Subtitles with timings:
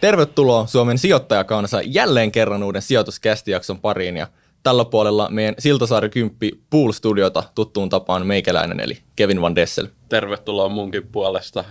[0.00, 4.26] Tervetuloa Suomen sijoittajakansa jälleen kerran uuden sijoituskästijakson pariin ja
[4.62, 6.36] tällä puolella meidän Siltasaari 10
[6.70, 9.86] Pool Studiota tuttuun tapaan meikäläinen eli Kevin Van Dessel.
[10.08, 11.64] Tervetuloa munkin puolesta.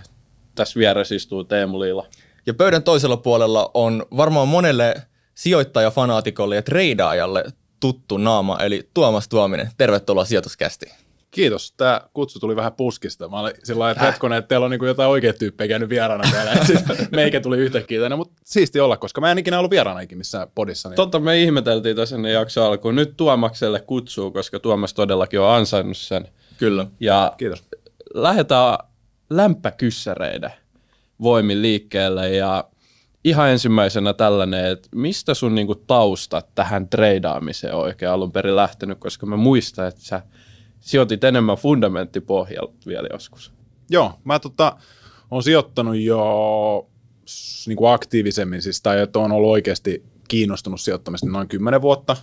[0.54, 2.06] Tässä vieressä istuu Teemu Liila.
[2.46, 4.94] Ja pöydän toisella puolella on varmaan monelle
[5.34, 7.44] sijoittajafanaatikolle ja treidaajalle
[7.80, 9.70] tuttu naama, eli Tuomas Tuominen.
[9.76, 10.92] Tervetuloa sijoituskästiin.
[11.38, 11.72] Kiitos.
[11.72, 13.28] Tämä kutsu tuli vähän puskista.
[13.28, 16.30] Mä olin sillä lailla, että hetkonen, että teillä on niinku jotain oikea tyyppejä käynyt vieraana
[16.32, 16.64] täällä.
[16.64, 16.80] siis
[17.12, 20.48] meikä tuli yhtäkkiä tänne, mutta siisti olla, koska mä en ikinä ollut vieraana ikinä missään
[20.54, 20.88] podissa.
[20.88, 20.96] Niin...
[20.96, 22.94] Totta, me ihmeteltiin tässä ennen jakso alkuun.
[22.94, 26.28] Nyt Tuomakselle kutsuu, koska Tuomas todellakin on ansainnut sen.
[26.58, 26.86] Kyllä.
[27.00, 27.64] Ja Kiitos.
[28.14, 28.78] lähdetään
[29.30, 30.52] lämpäkyssäreiden
[31.22, 32.64] voimin liikkeelle ja
[33.24, 39.26] ihan ensimmäisenä tällainen, että mistä sun niinku taustat tähän treidaamiseen oikein alun perin lähtenyt, koska
[39.26, 40.22] mä muistan, että sä
[40.80, 43.52] sijoitit enemmän fundamenttipohjalta vielä joskus.
[43.90, 44.76] Joo, mä tota,
[45.30, 46.86] on sijoittanut jo
[47.26, 52.16] s- niinku aktiivisemmin, siis, tai että on ollut oikeasti kiinnostunut sijoittamista noin 10 vuotta.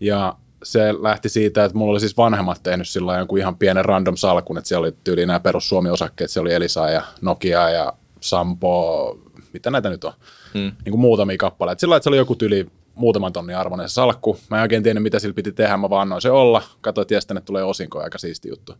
[0.00, 4.16] Ja se lähti siitä, että mulla oli siis vanhemmat tehnyt sillä jonkun ihan pienen random
[4.16, 9.18] salkun, että siellä oli tyyli nämä perus Suomi-osakkeet, siellä oli Elisa ja Nokia ja Sampo,
[9.52, 10.12] mitä näitä nyt on,
[10.54, 10.60] hmm.
[10.84, 11.80] niin kuin muutamia kappaleita.
[11.80, 14.38] Sillä että se oli joku tyyli muutaman tonnin arvoinen se salkku.
[14.50, 16.62] Mä en oikein tiennyt, mitä sillä piti tehdä, mä vaan annoin se olla.
[16.80, 18.74] Katsoin, että jes, tänne tulee osinko, aika siisti juttu.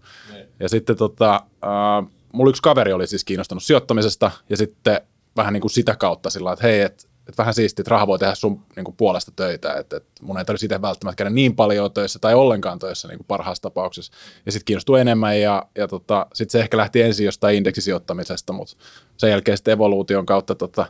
[0.61, 5.00] Ja sitten tota, äh, mulla yksi kaveri oli siis kiinnostunut sijoittamisesta, ja sitten
[5.37, 8.19] vähän niin kuin sitä kautta sillä että hei, että et vähän siistiä, että raha voi
[8.19, 11.56] tehdä sun niin kuin puolesta töitä, että et mun ei tarvitse itse välttämättä käydä niin
[11.56, 14.12] paljon töissä tai ollenkaan töissä niin kuin parhaassa tapauksessa.
[14.47, 18.77] Ja sitten kiinnostui enemmän ja, ja tota, sitten se ehkä lähti ensin jostain indeksisijoittamisesta, mutta
[19.17, 20.87] sen jälkeen sitten evoluution kautta tota,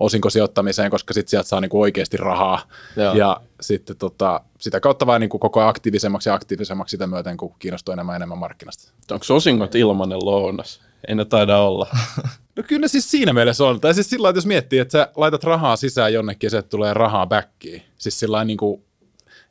[0.00, 2.62] osinkosijoittamiseen, koska sitten sieltä saa niin kuin oikeasti rahaa.
[2.96, 3.14] Joo.
[3.14, 7.36] Ja sitten tota, sitä kautta vaan niin kuin koko ajan aktiivisemmaksi ja aktiivisemmaksi sitä myöten,
[7.36, 8.92] kun kiinnostuu enemmän ja enemmän markkinasta.
[9.10, 10.80] Onko osingot ilmanen lounas?
[11.08, 11.86] Ei ne taida olla.
[12.56, 13.80] No kyllä ne siis siinä mielessä on.
[13.80, 16.94] Tai siis sillä että jos miettii, että sä laitat rahaa sisään jonnekin ja se tulee
[16.94, 17.82] rahaa backiin.
[17.98, 18.82] Siis sillä niin kuin,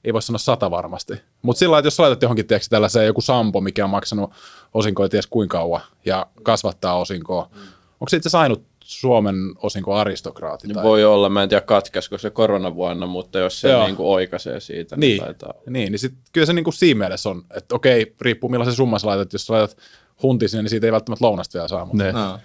[0.03, 1.13] ei voi sanoa sata varmasti.
[1.41, 4.31] Mutta sillä että jos sä laitat johonkin tiedätkö, tällaiseen joku Sampo, mikä on maksanut
[4.73, 7.49] osinkoja ties kuinka kauan ja kasvattaa osinkoa.
[7.55, 7.61] Mm.
[7.99, 10.67] Onko se itse asiassa ainut Suomen osinkoaristokraatti?
[10.67, 10.83] Tai...
[10.83, 13.85] Voi olla, mä en tiedä katkaisiko se koronavuonna, mutta jos se Joo.
[13.85, 15.63] niinku oikaisee siitä, niin, Niin, taitaa olla.
[15.69, 18.99] niin, niin sit, kyllä se niin kuin siinä mielessä on, että okei, riippuu millaisen summan
[18.99, 19.33] sä laitat.
[19.33, 19.77] Jos sä laitat
[20.23, 21.85] hunti sinne, niin siitä ei välttämättä lounasta vielä saa.
[21.85, 22.11] Mutta...
[22.11, 22.39] No.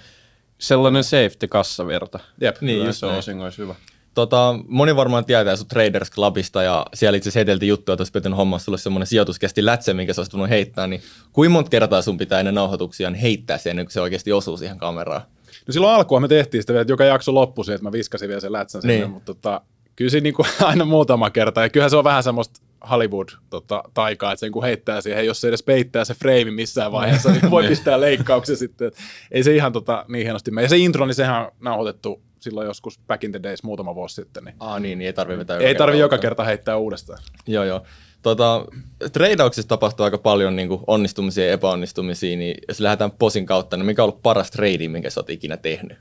[0.58, 2.18] Sellainen safety-kassavirta.
[2.40, 2.56] Jep.
[2.60, 3.74] Niin, Kyllä just se on osingoissa hyvä.
[4.14, 8.12] Tota, moni varmaan tietää sun Traders Clubista ja siellä itse asiassa heiteltiin juttua, että olisi
[8.12, 12.18] pitänyt hommassa sulle semmoinen sijoituskästi lätse, minkä sä olisit heittää, niin kuinka monta kertaa sun
[12.18, 15.22] pitää ennen nauhoituksia niin heittää sen, ennen kuin se oikeasti osuu siihen kameraan?
[15.66, 18.28] No silloin alkua me tehtiin sitä vielä, että joka jakso loppui siihen, että mä viskasin
[18.28, 19.10] vielä sen lätsän sinne, Niin.
[19.10, 19.60] mutta tota,
[19.96, 21.62] kyllä siinä niin kuin aina muutama kerta.
[21.62, 25.62] Ja kyllähän se on vähän semmoista Hollywood-taikaa, että sen kun heittää siihen, jos se edes
[25.62, 28.88] peittää se frame missään vaiheessa, niin voi pistää leikkauksen sitten.
[28.88, 28.94] Et
[29.30, 30.64] Ei se ihan tota, niin hienosti mene.
[30.64, 34.14] Ja se intro, niin sehän on nauhoitettu silloin joskus back in the days muutama vuosi
[34.14, 34.44] sitten.
[34.44, 36.22] Niin Ah niin, niin ei tarvi vetää ei tarvi joka kerta.
[36.22, 37.18] kerta heittää uudestaan.
[37.46, 37.82] Joo, joo.
[38.22, 38.64] Tota,
[39.12, 44.02] treidauksissa tapahtuu aika paljon niin onnistumisia ja epäonnistumisia, niin jos lähdetään posin kautta, niin mikä
[44.02, 45.98] on ollut paras trade, minkä sä oot ikinä tehnyt?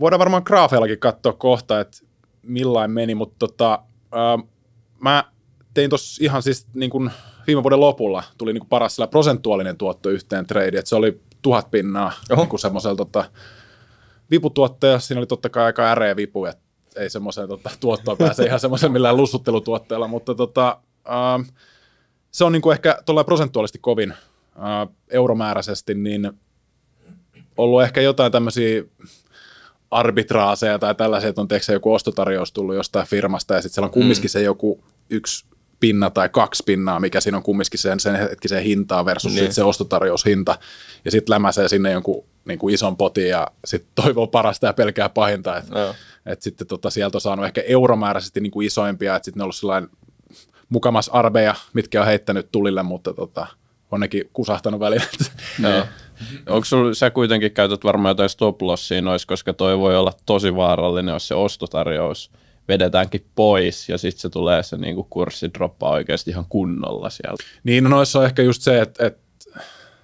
[0.00, 1.98] voidaan varmaan graafeillakin katsoa kohta, että
[2.42, 3.82] millain meni, mutta tota,
[4.12, 4.38] ää,
[5.00, 5.24] mä
[5.74, 7.10] tein tuossa ihan siis niin kuin
[7.46, 11.70] viime vuoden lopulla tuli niin paras sillä prosentuaalinen tuotto yhteen trade, että se oli tuhat
[11.70, 12.44] pinnaa Oho.
[12.44, 13.24] niin semmoisella tota,
[14.30, 16.62] viputuottaja, siinä oli totta kai aika äreä vipu, että
[16.96, 21.40] ei semmoiseen tota, tuottoon pääse ihan semmoisen millään lussuttelutuotteella, mutta tota, ää,
[22.30, 24.14] se on niin kuin ehkä tuolla prosentuaalisesti kovin
[24.58, 26.32] ää, euromääräisesti, niin
[27.56, 28.82] ollut ehkä jotain tämmöisiä
[29.90, 33.92] arbitraaseja tai tällaisia, että on tiedätkö, joku ostotarjous tullut jostain firmasta ja sitten siellä on
[33.92, 35.44] kumminkin se joku yksi
[35.80, 39.44] pinna tai kaksi pinnaa, mikä siinä on kumminkin sen, sen hetkiseen hintaan versus Niin.
[39.44, 40.58] sit se ostotarjoushinta.
[41.04, 45.08] Ja sitten lämäsee sinne jonkun niin kuin ison potin ja sitten toivoo parasta ja pelkää
[45.08, 45.56] pahinta.
[45.56, 45.94] Että Joo.
[46.26, 49.44] et sitten tota, sieltä on saanut ehkä euromääräisesti niin kuin isoimpia, että sitten ne on
[49.44, 49.90] ollut sellainen
[50.68, 53.46] mukamas arbeja, mitkä on heittänyt tulille, mutta tota,
[53.90, 55.06] on nekin kusahtanut välillä.
[55.62, 55.84] Joo.
[56.48, 60.56] Onko sul, sä kuitenkin käytät varmaan jotain stop lossia noissa, koska toi voi olla tosi
[60.56, 62.30] vaarallinen, jos se ostotarjous
[62.68, 67.44] vedetäänkin pois ja sitten se tulee se niinku kurssi droppaa oikeasti ihan kunnolla sieltä.
[67.64, 69.20] Niin, no noissa on ehkä just se, että, että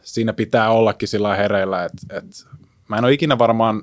[0.03, 2.37] siinä pitää ollakin sillä hereillä, että, että
[2.89, 3.83] mä en ole ikinä varmaan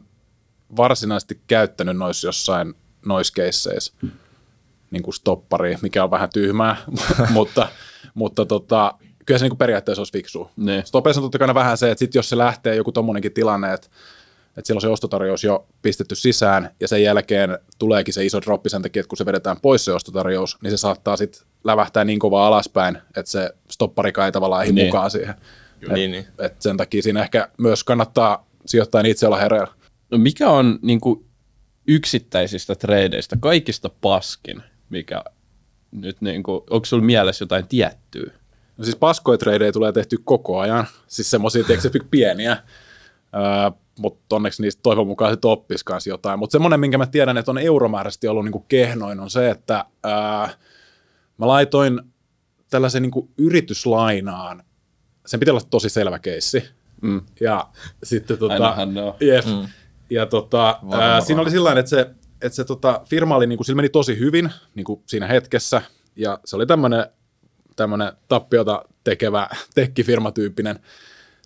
[0.77, 2.73] varsinaisesti käyttänyt noissa jossain
[3.05, 3.93] noissa keisseissä
[4.91, 6.75] niin kuin stoppari, mikä on vähän tyhmää,
[7.29, 7.67] mutta,
[8.13, 8.93] mutta tota,
[9.25, 10.51] kyllä se niin kuin periaatteessa olisi fiksua.
[10.55, 10.85] Niin.
[10.85, 13.87] Stopeissa on totta kai vähän se, että sit jos se lähtee joku tommonenkin tilanne, että,
[14.57, 18.69] että siellä on se ostotarjous jo pistetty sisään ja sen jälkeen tuleekin se iso droppi
[18.69, 22.19] sen takia, että kun se vedetään pois se ostotarjous, niin se saattaa sitten lävähtää niin
[22.19, 24.87] kovaa alaspäin, että se stopparikaan ei tavallaan ehdi Niin.
[24.87, 25.35] mukaan siihen.
[25.81, 26.27] Et, Niin, niin.
[26.39, 29.67] Et sen takia siinä ehkä myös kannattaa sijoittajan itse olla hereillä.
[30.11, 31.25] No mikä on niinku
[31.87, 35.23] yksittäisistä tradeista kaikista paskin, mikä
[35.91, 38.31] nyt niin kuin, onko sulla mielessä jotain tiettyä?
[38.77, 41.63] No siis paskoja tradeja tulee tehty koko ajan, siis semmoisia
[42.11, 46.39] pieniä, öö, mutta onneksi niistä toivon mukaan sitten oppisi kanssa jotain.
[46.39, 50.11] Mutta semmoinen, minkä mä tiedän, että on euromääräisesti ollut niinku kehnoin, on se, että öö,
[51.37, 52.01] mä laitoin
[52.69, 54.63] tällaisen niinku yrityslainaan,
[55.25, 56.63] sen pitää olla tosi selvä keissi,
[57.01, 57.21] mm.
[57.41, 57.67] ja
[58.03, 58.95] sitten tota, Ainahan.
[59.19, 59.45] Jep.
[59.45, 59.67] Mm.
[60.09, 62.09] Ja tota, ää, siinä oli sillä että se,
[62.41, 65.81] että se tota, firma oli, niin kuin, meni tosi hyvin niin kuin siinä hetkessä,
[66.15, 66.65] ja se oli
[67.75, 70.79] tämmöinen tappiota tekevä tekkifirmatyyppinen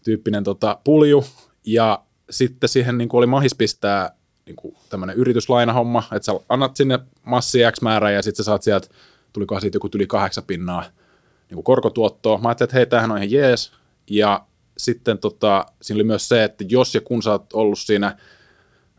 [0.03, 1.25] tyyppinen tota, pulju,
[1.65, 4.11] ja sitten siihen niin kuin oli mahis pistää
[4.45, 8.63] niin kuin tämmöinen yrityslainahomma, että sä annat sinne massi X määrää, ja sitten sä saat
[8.63, 8.87] sieltä,
[9.33, 10.83] tulikohan siitä joku yli kahdeksan pinnaa
[11.49, 12.37] niin kuin korkotuottoa.
[12.37, 13.71] Mä ajattelin, että hei, tämähän on ihan jees,
[14.09, 14.45] ja
[14.77, 18.17] sitten tota, siinä oli myös se, että jos ja kun sä oot ollut siinä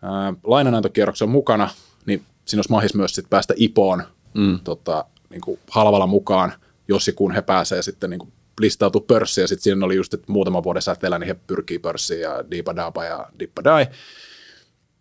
[0.03, 1.71] ää, lainanantokierroksen mukana,
[2.07, 4.03] niin siinä olisi mahis myös sit päästä IPOon
[4.35, 4.59] mm.
[4.65, 6.53] tota, niin kuin halvalla mukaan,
[6.89, 10.15] jos ja kun he pääsee sitten niin kuin listautua pörssiin, ja sitten siinä oli just,
[10.15, 13.87] että muutama vuoden säteellä, niin he pyrkii pörssiin, ja diipadapa ja dippadai.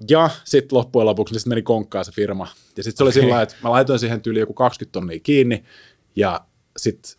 [0.10, 2.48] Ja sitten loppujen lopuksi niin sit meni konkkaan se firma.
[2.78, 3.22] Ja sitten se oli okay.
[3.22, 5.64] sillä että mä laitoin siihen tyyliin joku 20 tonnia kiinni,
[6.16, 6.42] ja
[6.78, 7.12] sitten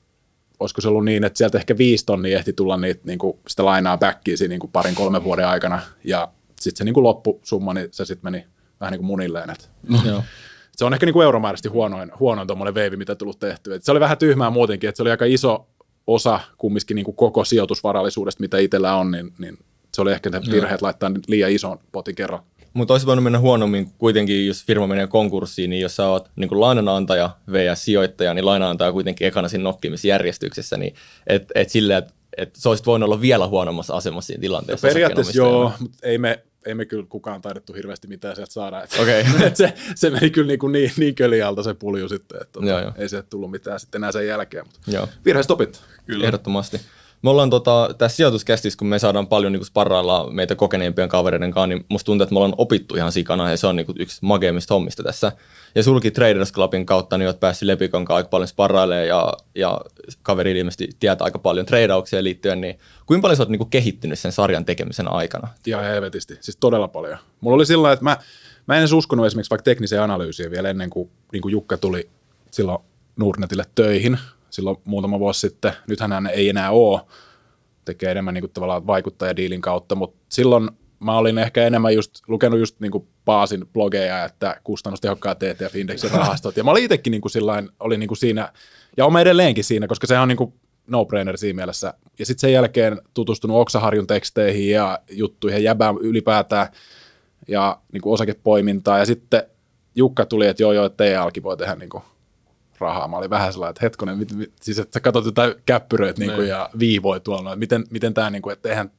[0.60, 3.64] olisiko se ollut niin, että sieltä ehkä viisi tonnia ehti tulla niitä, niin kuin sitä
[3.64, 7.74] lainaa backiin siinä niin kuin parin kolmen vuoden aikana, ja sitten se niin kuin loppusumma,
[7.74, 8.46] niin se sitten meni
[8.80, 9.50] vähän niin kuin munilleen.
[9.50, 9.64] Että.
[9.88, 10.22] No.
[10.76, 13.74] se on ehkä niin kuin euromääräisesti huonoin, huonoin tuommoinen veivi, mitä tullut tehty.
[13.74, 15.66] Et se oli vähän tyhmää muutenkin, että se oli aika iso
[16.06, 19.58] osa kumminkin niin kuin koko sijoitusvarallisuudesta, mitä itsellä on, niin, niin
[19.94, 22.40] se oli ehkä se virhe, että laittaa liian ison potin kerran.
[22.72, 26.48] Mutta olisi voinut mennä huonommin kuitenkin, jos firma menee konkurssiin, niin jos sä oot niin
[26.48, 27.84] kuin lainanantaja vs.
[27.84, 30.94] sijoittaja, niin lainanantaja kuitenkin ekana siinä nokkimisjärjestyksessä, niin
[31.26, 34.86] et, et silleen, että et sä olisit voinut olla vielä huonommassa asemassa siinä tilanteessa.
[34.86, 38.82] No periaatteessa joo, mutta ei me, ei me kyllä kukaan taidettu hirveästi mitään sieltä saada.
[38.82, 39.24] Että, okay.
[39.46, 42.66] että se, se, meni kyllä niin, kuin niin, niin kölialta se pulju sitten, että tota,
[42.66, 42.92] joo, joo.
[42.96, 44.64] ei se tullut mitään sitten enää sen jälkeen.
[44.66, 45.08] Mutta joo.
[45.24, 45.82] virheistä opit.
[46.06, 46.26] Kyllä.
[46.26, 46.80] Ehdottomasti.
[47.22, 51.66] Me ollaan tota, tässä sijoituskästissä, kun me saadaan paljon niin sparrailla meitä kokeneempien kavereiden kanssa,
[51.66, 54.74] niin musta tuntuu, että me ollaan opittu ihan sikana ja se on niin yksi mageimmista
[54.74, 55.32] hommista tässä.
[55.74, 59.80] Ja sulki Traders Clubin kautta, niin oot päässyt Lepikon kanssa aika paljon sparrailemaan ja, ja
[60.22, 64.32] kaveri ilmeisesti tietää aika paljon treidauksia liittyen, niin kuinka paljon sä oot niin kehittynyt sen
[64.32, 65.48] sarjan tekemisen aikana?
[65.66, 67.18] Ihan helvetisti, siis todella paljon.
[67.40, 68.16] Mulla oli sillä että mä,
[68.66, 72.08] mä en edes uskonut esimerkiksi vaikka tekniseen analyysiin vielä ennen kuin, niin kuin Jukka tuli
[72.50, 72.78] silloin
[73.16, 74.18] Nordnetille töihin,
[74.50, 75.72] silloin muutama vuosi sitten.
[75.88, 77.00] Nythän hän ei enää ole,
[77.84, 80.70] tekee enemmän niin kuin tavallaan vaikuttajadiilin kautta, mutta silloin
[81.00, 86.56] mä olin ehkä enemmän just lukenut just niin kuin Paasin blogeja, että kustannustehokkaat ETF-indeksin rahastot.
[86.56, 88.52] Ja mä olin itsekin niin kuin sillain, olin niin kuin siinä,
[88.96, 90.54] ja olen edelleenkin siinä, koska se on niin kuin
[90.86, 91.94] no-brainer siinä mielessä.
[92.18, 96.68] Ja sitten sen jälkeen tutustunut Oksaharjun teksteihin ja juttuihin, jäbään ylipäätään,
[97.48, 98.98] ja niin kuin osakepoimintaa.
[98.98, 99.42] Ja sitten
[99.94, 102.02] Jukka tuli, että joo joo, että teidän voi tehdä niin kuin
[102.78, 103.08] rahaa.
[103.08, 106.32] Mä olin vähän sellainen, että hetkonen, mit, mit, siis että sä katsot jotain käppyröitä niin
[106.32, 108.90] kuin, ja viivoja tuolla, että miten, miten tämä, niin kuin, että eihän,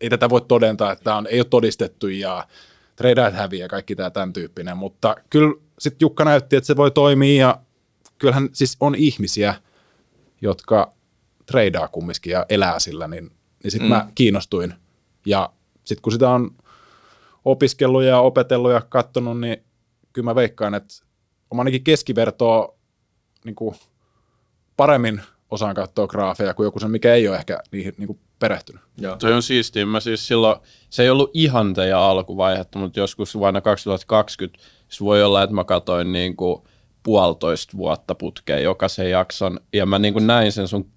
[0.00, 2.46] ei tätä voi todentaa, että tämä on, ei ole todistettu ja
[2.96, 6.90] treidajat häviää ja kaikki tämä tämän tyyppinen, mutta kyllä sitten Jukka näytti, että se voi
[6.90, 7.60] toimia ja
[8.18, 9.54] kyllähän siis on ihmisiä,
[10.40, 10.92] jotka
[11.46, 13.30] treidaa kumminkin ja elää sillä, niin,
[13.62, 13.94] niin sitten mm.
[13.94, 14.74] mä kiinnostuin
[15.26, 15.50] ja
[15.84, 16.50] sitten kun sitä on
[17.44, 19.56] opiskellut ja opetellut ja katsonut, niin
[20.12, 20.94] kyllä mä veikkaan, että
[21.50, 22.75] on ainakin keskivertoa
[23.46, 23.74] niin kuin
[24.76, 28.82] paremmin osaan katsoa graafeja kuin joku sen, mikä ei ole ehkä niihin niin kuin perehtynyt.
[28.98, 29.16] Joo.
[29.16, 29.86] Toi on siistiä.
[29.86, 30.60] Mä siis silloin,
[30.90, 35.64] se ei ollut ihan teidän alkuvaihetta, mutta joskus vuonna 2020 se voi olla, että mä
[35.64, 36.62] katsoin niin kuin
[37.02, 40.90] puolitoista vuotta putkeen jokaisen jakson, ja mä niin kuin näin sen sun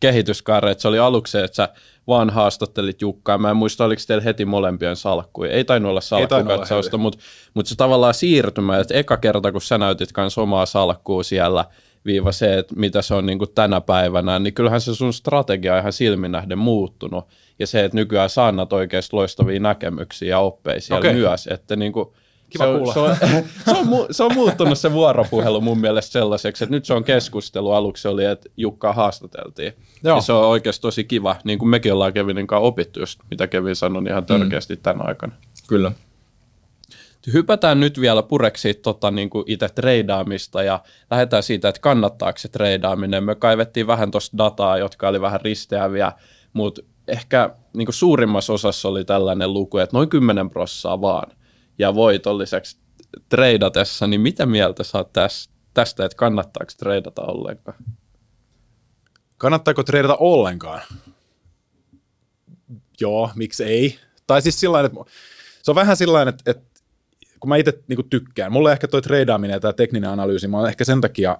[0.00, 1.68] kehityskaaren, että se oli aluksi että sä
[2.06, 3.38] vaan haastattelit Jukkaa.
[3.38, 5.52] Mä en muista, oliko teillä heti molempien salkkuja.
[5.52, 7.18] Ei tainnut olla salkkukatsausta, mutta,
[7.54, 11.64] mutta se tavallaan siirtymä, että eka kerta, kun sä näytit kanssa omaa salkkuu siellä–
[12.04, 15.74] viiva se, että mitä se on niin kuin tänä päivänä, niin kyllähän se sun strategia
[15.74, 17.24] on ihan silmin nähden muuttunut.
[17.58, 21.12] Ja se, että nykyään sä annat oikeasti loistavia näkemyksiä ja oppeja siellä okay.
[21.12, 22.08] myös, että niin kuin,
[22.50, 23.16] Kiva se, on, se, on,
[23.64, 27.72] se, on, se on muuttunut se vuoropuhelu mun mielestä sellaiseksi, että nyt se on keskustelu.
[27.72, 29.72] Aluksi oli, että Jukkaa haastateltiin.
[30.04, 30.16] Joo.
[30.16, 33.46] Ja se on oikeasti tosi kiva, niin kuin mekin ollaan Kevinin kanssa opittu just, mitä
[33.46, 34.82] Kevin sanoi ihan törkeästi mm.
[34.82, 35.32] tänä aikana.
[35.68, 35.92] Kyllä.
[37.32, 42.48] Hypätään nyt vielä pureksi tota, niin kuin itse treidaamista ja lähdetään siitä, että kannattaako se
[42.48, 43.24] treidaaminen.
[43.24, 46.12] Me kaivettiin vähän tuosta dataa, jotka oli vähän risteäviä,
[46.52, 51.32] mutta ehkä niin kuin suurimmassa osassa oli tällainen luku, että noin 10 prossaa vaan
[51.78, 52.76] ja voitolliseksi
[53.28, 55.12] treidatessa, niin mitä mieltä saat
[55.74, 57.78] tästä, että kannattaako treidata ollenkaan?
[59.38, 60.80] Kannattaako treidata ollenkaan?
[63.00, 63.98] Joo, miksi ei?
[64.26, 64.98] Tai siis sillä että
[65.62, 66.69] se on vähän sillä että, että
[67.40, 70.68] kun mä itse niin tykkään, mulle ehkä toi treidaaminen ja tämä tekninen analyysi, mä oon
[70.68, 71.38] ehkä sen takia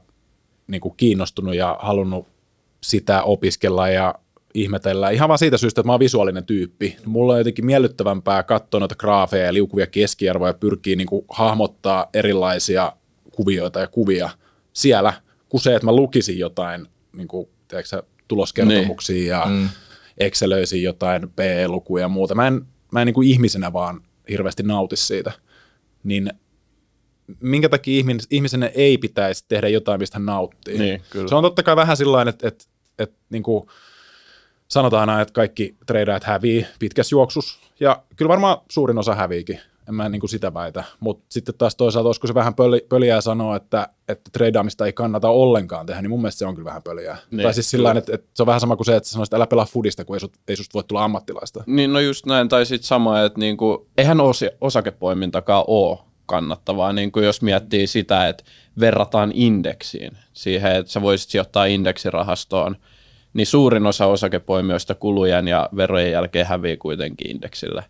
[0.67, 2.27] niin kuin kiinnostunut ja halunnut
[2.81, 4.15] sitä opiskella ja
[4.55, 5.11] ihmetellä.
[5.11, 6.97] Ihan vaan siitä syystä, että mä oon visuaalinen tyyppi.
[7.07, 12.07] Mulla on jotenkin miellyttävämpää katsoa noita graafeja ja liukuvia keskiarvoja ja pyrkii niin kuin hahmottaa
[12.15, 12.93] erilaisia
[13.33, 14.31] kuvioita ja kuvia
[14.73, 15.13] siellä,
[15.49, 19.27] kuin se, että mä lukisin jotain niin kuin, tiedätkö, tuloskertomuksia niin.
[19.27, 19.69] ja mm.
[20.19, 22.35] Excelöisin jotain PE-lukuja ja muuta.
[22.35, 25.33] Mä en, mä en niin kuin ihmisenä vaan hirveästi nauti siitä.
[26.05, 26.33] Niin
[27.41, 30.79] minkä takia ihmisen ei pitäisi tehdä jotain, mistä hän nauttii.
[30.79, 31.29] Niin, kyllä.
[31.29, 32.65] Se on totta kai vähän sillä että, että,
[32.99, 33.67] että niin kuin
[34.69, 39.95] sanotaan aina, että kaikki treidaajat hävii pitkässä juoksussa, ja kyllä varmaan suurin osa häviikin, en
[39.95, 43.57] mä niin kuin sitä väitä, mutta sitten taas toisaalta olisiko se vähän pöli, pöliää sanoa,
[43.57, 47.17] että, että treidaamista ei kannata ollenkaan tehdä, niin mun mielestä se on kyllä vähän pöliää.
[47.31, 49.37] Niin, tai siis sillä että, että se on vähän sama kuin se, että sanoisit, että
[49.37, 51.65] älä pelaa fudista, kun ei, sut, ei susta voi tulla ammattilaista.
[51.67, 57.13] Niin, no just näin, tai sitten sama, että niinku, eihän osi, osakepoimintakaan ole kannattavaa, niin
[57.13, 58.45] kuin jos miettii sitä, että
[58.81, 62.77] verrataan indeksiin siihen, että sä voisit sijoittaa indeksirahastoon,
[63.35, 67.85] niin suurin osa osakepoimijoista kulujen ja verojen jälkeen hävii kuitenkin indeksille.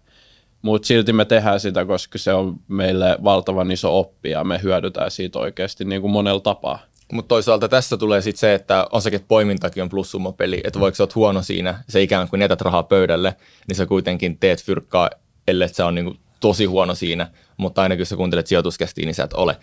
[0.62, 5.10] Mutta silti me tehdään sitä, koska se on meille valtavan iso oppi ja me hyödytään
[5.10, 6.78] siitä oikeasti niin kuin monella tapaa.
[7.12, 11.42] Mutta toisaalta tässä tulee sitten se, että osakepoimintakin on plussummapeli, että voiko sä oot huono
[11.42, 13.36] siinä, se ikään kuin jätät rahaa pöydälle,
[13.68, 15.10] niin sä kuitenkin teet fyrkkaa,
[15.48, 19.24] ellei sä on niinku tosi huono siinä, mutta aina kun sä kuuntelet sijoituskästiin, niin sä
[19.24, 19.56] et ole.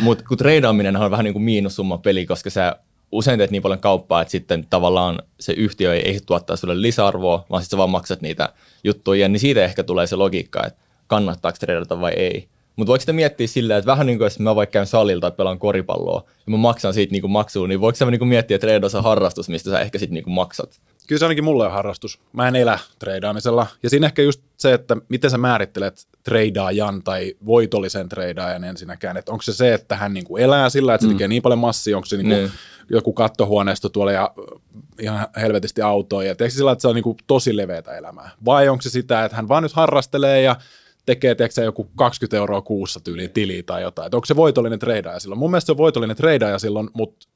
[0.00, 2.76] Mutta kun treidaaminen on vähän niin kuin miinussumma peli, koska sä
[3.12, 7.46] usein teet niin paljon kauppaa, että sitten tavallaan se yhtiö ei, ei tuottaa sulle lisäarvoa,
[7.50, 8.48] vaan sitten sä vaan maksat niitä
[8.84, 12.48] juttuja, niin siitä ehkä tulee se logiikka, että kannattaako treidata vai ei.
[12.76, 15.36] Mutta voiko sitä miettiä silleen, että vähän niin kuin jos mä vaikka käyn salilta tai
[15.36, 18.98] pelaan koripalloa ja mä maksan siitä niin maksuun, niin voiko sä niin miettiä, että treidata
[18.98, 20.80] on harrastus, mistä sä ehkä sitten niin maksat?
[21.06, 22.20] Kyllä se ainakin mulle on harrastus.
[22.32, 23.66] Mä en elä treidaamisella.
[23.82, 29.16] Ja siinä ehkä just se, että miten sä määrittelet treidaajan tai voitollisen treidaajan ensinnäkään.
[29.16, 31.14] Että onko se se, että hän niin kuin elää sillä, että se mm.
[31.14, 32.50] tekee niin paljon massia, onko se niin kuin niin.
[32.90, 34.34] joku kattohuoneisto tuolla ja
[35.00, 36.34] ihan helvetisti autoja.
[36.38, 38.30] Ja sillä, että se on niin kuin tosi leveätä elämää?
[38.44, 40.56] Vai onko se sitä, että hän vaan nyt harrastelee ja
[41.06, 44.06] tekee tiedätkö, joku 20 euroa kuussa tyyliin tili tai jotain.
[44.06, 45.38] Että onko se voitollinen treidaaja silloin?
[45.38, 47.28] Mun mielestä se on voitollinen treidaaja silloin, mutta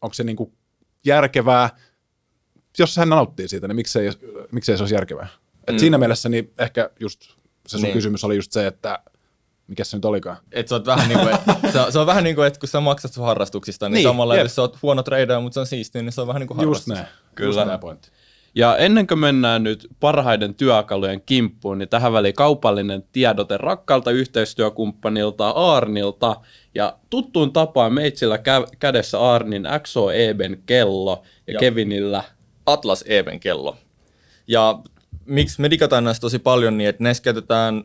[0.00, 0.52] onko se niin kuin
[1.04, 1.70] järkevää–
[2.78, 4.10] jos hän nauttii siitä, niin miksei,
[4.52, 5.28] miksei se olisi järkevää.
[5.66, 5.78] Et mm.
[5.78, 7.36] Siinä mielessä niin ehkä just se
[7.68, 7.92] sun niin.
[7.92, 8.98] kysymys oli just se, että
[9.66, 10.36] mikä se nyt olikaan?
[10.52, 11.40] Et sä vähän niin kuin, et,
[11.72, 14.02] se, on, se on vähän niin kuin, että kun sä maksat sun harrastuksista, niin, niin
[14.02, 14.44] samalla jep.
[14.44, 16.56] jos sä oot huono tradea, mutta se on siistiä, niin se on vähän niin kuin
[16.56, 16.86] harrastus.
[16.86, 17.06] Just näin.
[17.34, 17.48] Kyllä.
[17.48, 18.08] Just näin pointti.
[18.54, 25.50] Ja ennen kuin mennään nyt parhaiden työkalujen kimppuun, niin tähän väliin kaupallinen tiedote rakkaalta yhteistyökumppanilta
[25.50, 26.36] Arnilta.
[26.74, 32.24] Ja tuttuun tapaan meitsillä kä- kädessä Arnin XO Eben kello ja, ja Kevinillä
[32.66, 33.76] Atlas Even kello.
[34.46, 34.78] Ja
[35.24, 37.84] miksi me digataan näistä tosi paljon, niin että näissä käytetään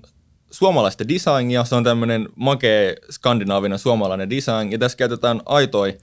[0.51, 5.97] suomalaista designia, se on tämmöinen makea skandinaavinen suomalainen design, ja tässä käytetään aitoi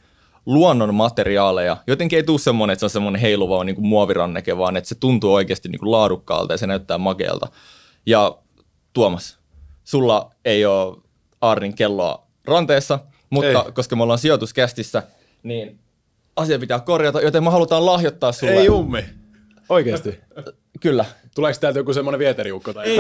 [0.46, 1.76] luonnon materiaaleja.
[1.86, 4.94] Jotenkin ei tule semmoinen, että se on semmoinen heiluva niin kuin muoviranneke, vaan että se
[4.94, 7.48] tuntuu oikeasti niin kuin laadukkaalta ja se näyttää makealta.
[8.06, 8.38] Ja
[8.92, 9.38] Tuomas,
[9.84, 10.96] sulla ei ole
[11.40, 12.98] Arnin kelloa ranteessa,
[13.30, 13.72] mutta ei.
[13.72, 15.02] koska me ollaan sijoituskästissä,
[15.42, 15.78] niin
[16.38, 18.52] asia pitää korjata, joten me halutaan lahjoittaa sulle.
[18.52, 19.04] Ei ummi.
[19.68, 20.20] Oikeesti?
[20.80, 21.04] Kyllä.
[21.34, 22.72] Tuleeko täältä joku semmoinen vieteriukko?
[22.72, 22.98] Tai ei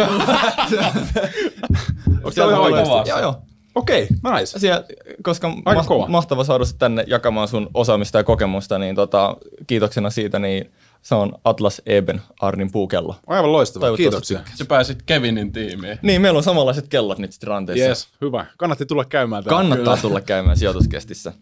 [2.24, 3.08] Onko tämä oikeasti?
[3.10, 3.42] Joo, joo.
[3.74, 4.58] Okei, okay, nice.
[4.58, 4.84] Siellä,
[5.22, 6.08] koska Aika ma- kova.
[6.08, 11.32] mahtava saada tänne jakamaan sun osaamista ja kokemusta, niin tota, kiitoksena siitä, niin se on
[11.44, 13.16] Atlas Eben Arnin puukello.
[13.26, 14.40] Aivan loistavaa, kiitoksia.
[14.54, 15.98] Se pääsit Kevinin tiimiin.
[16.02, 17.84] Niin, meillä on samanlaiset kellot nyt sitten ranteessa.
[17.84, 18.46] Yes, hyvä.
[18.56, 19.58] Kannatti tulla käymään täällä.
[19.58, 20.08] Kannattaa Kyllä.
[20.08, 21.32] tulla käymään sijoituskestissä.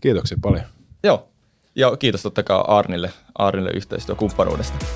[0.00, 0.64] Kiitoksia paljon.
[1.04, 1.28] Joo.
[1.74, 4.86] Ja kiitos totta kai Arnille, Arnille yhteistyökumppanuudesta.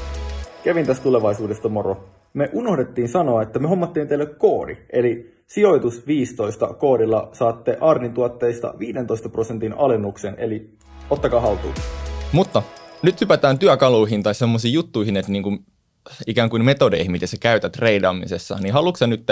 [0.65, 2.05] Kevin tästä tulevaisuudesta moro.
[2.35, 8.75] Me unohdettiin sanoa, että me hommattiin teille koodi, eli sijoitus 15 koodilla saatte Arnin tuotteista
[8.79, 10.71] 15 prosentin alennuksen, eli
[11.11, 11.75] ottakaa haltuun.
[12.33, 12.63] Mutta
[13.03, 15.65] nyt hypätään työkaluihin tai semmoisiin juttuihin, että niin kuin
[16.27, 19.27] ikään kuin metodeihin, miten sä käytät treidaamisessa, niin haluatko sä nyt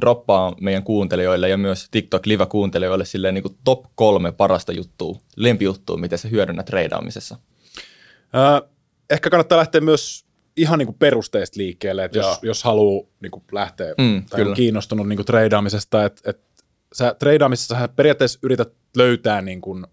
[0.00, 5.96] droppaa meidän kuuntelijoille ja myös TikTok Live-kuuntelijoille silleen niin kuin top kolme parasta juttua, lempijuttua,
[5.96, 7.36] miten sä hyödynnät treidaamisessa?
[8.34, 8.70] Äh,
[9.10, 13.44] ehkä kannattaa lähteä myös ihan niin kuin perusteista liikkeelle, että jos, jos haluaa niin kuin
[13.52, 14.50] lähteä mm, tai kyllä.
[14.50, 16.46] on kiinnostunut niin kuin treidaamisesta, että, että
[16.92, 19.86] sä treidaamisessa sä periaatteessa yrität löytää niin kuin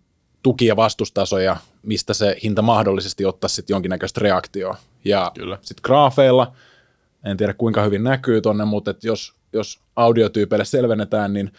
[0.44, 4.78] tuki- ja vastustasoja, mistä se hinta mahdollisesti ottaisi sitten jonkinnäköistä reaktioa.
[5.06, 5.32] Ja
[5.62, 6.56] sitten graafeilla,
[7.26, 11.52] en tiedä kuinka hyvin näkyy tonne, mutta et jos, jos audiotyypeille selvennetään, niin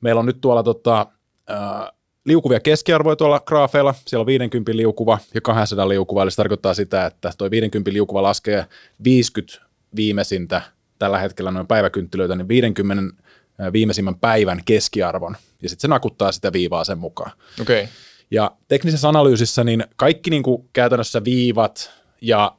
[0.00, 1.06] meillä on nyt tuolla tota,
[1.50, 1.92] äh,
[2.24, 3.94] liukuvia keskiarvoja tuolla graafeilla.
[4.06, 8.22] Siellä on 50 liukuva ja 200 liukuva, eli se tarkoittaa sitä, että tuo 50 liukuva
[8.22, 8.66] laskee
[9.04, 9.62] 50
[9.96, 10.62] viimeisintä
[10.98, 13.24] tällä hetkellä noin päiväkynttilöitä, niin 50
[13.58, 17.32] ää, viimeisimmän päivän keskiarvon, ja sitten se nakuttaa sitä viivaa sen mukaan.
[17.60, 17.82] Okei.
[17.82, 17.94] Okay.
[18.30, 21.90] Ja teknisessä analyysissä niin kaikki niin kuin käytännössä viivat
[22.20, 22.52] ja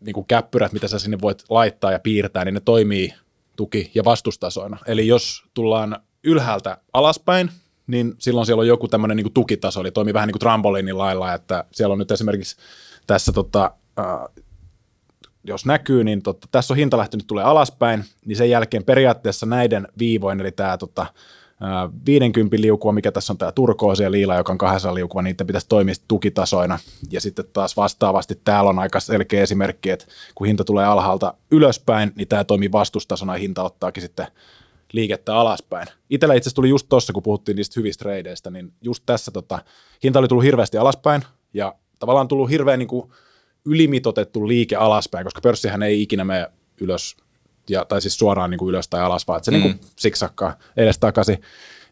[0.00, 3.14] niin kuin käppyrät, mitä sä sinne voit laittaa ja piirtää, niin ne toimii
[3.56, 4.78] tuki- ja vastustasoina.
[4.86, 7.50] Eli jos tullaan ylhäältä alaspäin,
[7.86, 10.98] niin silloin siellä on joku tämmöinen niin kuin tukitaso, eli toimii vähän niin kuin trampoliinin
[10.98, 12.56] lailla, että siellä on nyt esimerkiksi
[13.06, 14.44] tässä tota, äh,
[15.44, 19.88] jos näkyy, niin totta, tässä on hinta lähtenyt tulee alaspäin, niin sen jälkeen periaatteessa näiden
[19.98, 21.06] viivoin, eli tämä tota,
[22.06, 25.44] 50 liukua, mikä tässä on tämä turkoosi ja liila, joka on 200 liukua, niin niitä
[25.44, 26.78] pitäisi toimia tukitasoina.
[27.10, 32.12] Ja sitten taas vastaavasti täällä on aika selkeä esimerkki, että kun hinta tulee alhaalta ylöspäin,
[32.16, 34.26] niin tämä toimii vastustasona ja hinta ottaakin sitten
[34.92, 35.88] liikettä alaspäin.
[36.10, 39.58] Itellä itse asiassa tuli just tuossa, kun puhuttiin niistä hyvistä reideistä, niin just tässä tota,
[40.04, 41.22] hinta oli tullut hirveästi alaspäin
[41.54, 43.10] ja tavallaan tullut hirveän niin kuin
[43.64, 47.16] ylimitotettu liike alaspäin, koska pörssihän ei ikinä mene ylös,
[47.70, 49.62] ja, tai siis suoraan niin kuin ylös tai alas, vaan että se mm.
[49.62, 51.42] niin kuin siksakkaa edes takaisin.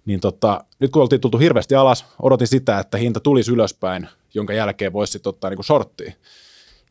[0.04, 4.52] Niin tota, nyt kun oltiin tultu hirveästi alas, odotin sitä, että hinta tulisi ylöspäin, jonka
[4.52, 6.12] jälkeen voisi sitten ottaa niin kuin shorttia.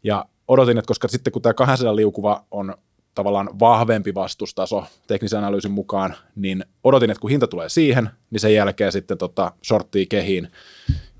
[0.04, 2.76] Ja odotin, että koska sitten kun tämä 200 liukuva on
[3.16, 8.54] tavallaan vahvempi vastustaso teknisen analyysin mukaan, niin odotin, että kun hinta tulee siihen, niin sen
[8.54, 10.48] jälkeen sitten tota shorttia kehiin.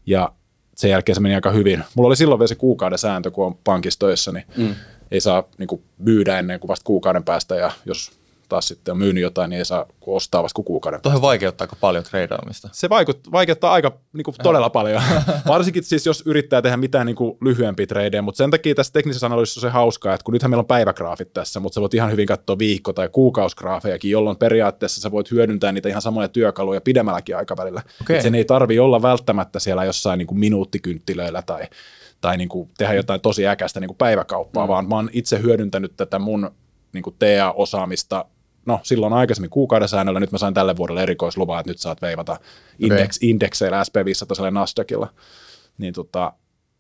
[0.06, 0.32] Ja
[0.76, 1.84] sen jälkeen se meni aika hyvin.
[1.96, 4.76] Mulla oli silloin vielä se kuukauden sääntö, kun on pankissa töissä, niin mm.
[5.12, 8.98] Ei saa niin kuin, myydä ennen kuin vasta kuukauden päästä, ja jos taas sitten on
[8.98, 12.70] myynyt jotain, niin ei saa ostaa vasta kuukauden Tuohon vaikeuttaa aika paljon treidaamista.
[12.72, 15.02] Se vaikuttaa, vaikeuttaa aika niin kuin, todella paljon.
[15.48, 19.26] Varsinkin siis, jos yrittää tehdä mitään niin kuin, lyhyempiä tradeja, mutta sen takia tässä teknisessä
[19.26, 22.12] analyysissä on se hauskaa, että kun nythän meillä on päivägraafit tässä, mutta sä voit ihan
[22.12, 27.38] hyvin katsoa viikko- tai kuukausgraafejakin, jolloin periaatteessa sä voit hyödyntää niitä ihan samoja työkaluja pidemmälläkin
[27.38, 27.82] aikavälillä.
[28.02, 28.22] Okay.
[28.22, 31.64] sen ei tarvi olla välttämättä siellä jossain niin kuin minuuttikynttilöillä tai
[32.22, 34.68] tai niin kuin tehdä jotain tosi äkästä niin kuin päiväkauppaa, mm.
[34.68, 36.52] vaan mä oon itse hyödyntänyt tätä mun
[36.94, 38.26] niin kuin TA-osaamista
[38.66, 42.40] no silloin aikaisemmin kuukauden säännöllä, nyt mä sain tälle vuodelle erikoisluvaa, että nyt saat veivata
[42.86, 43.08] okay.
[43.22, 45.14] indekseillä SP500 Nasdaqilla.
[45.78, 46.34] Niin tota,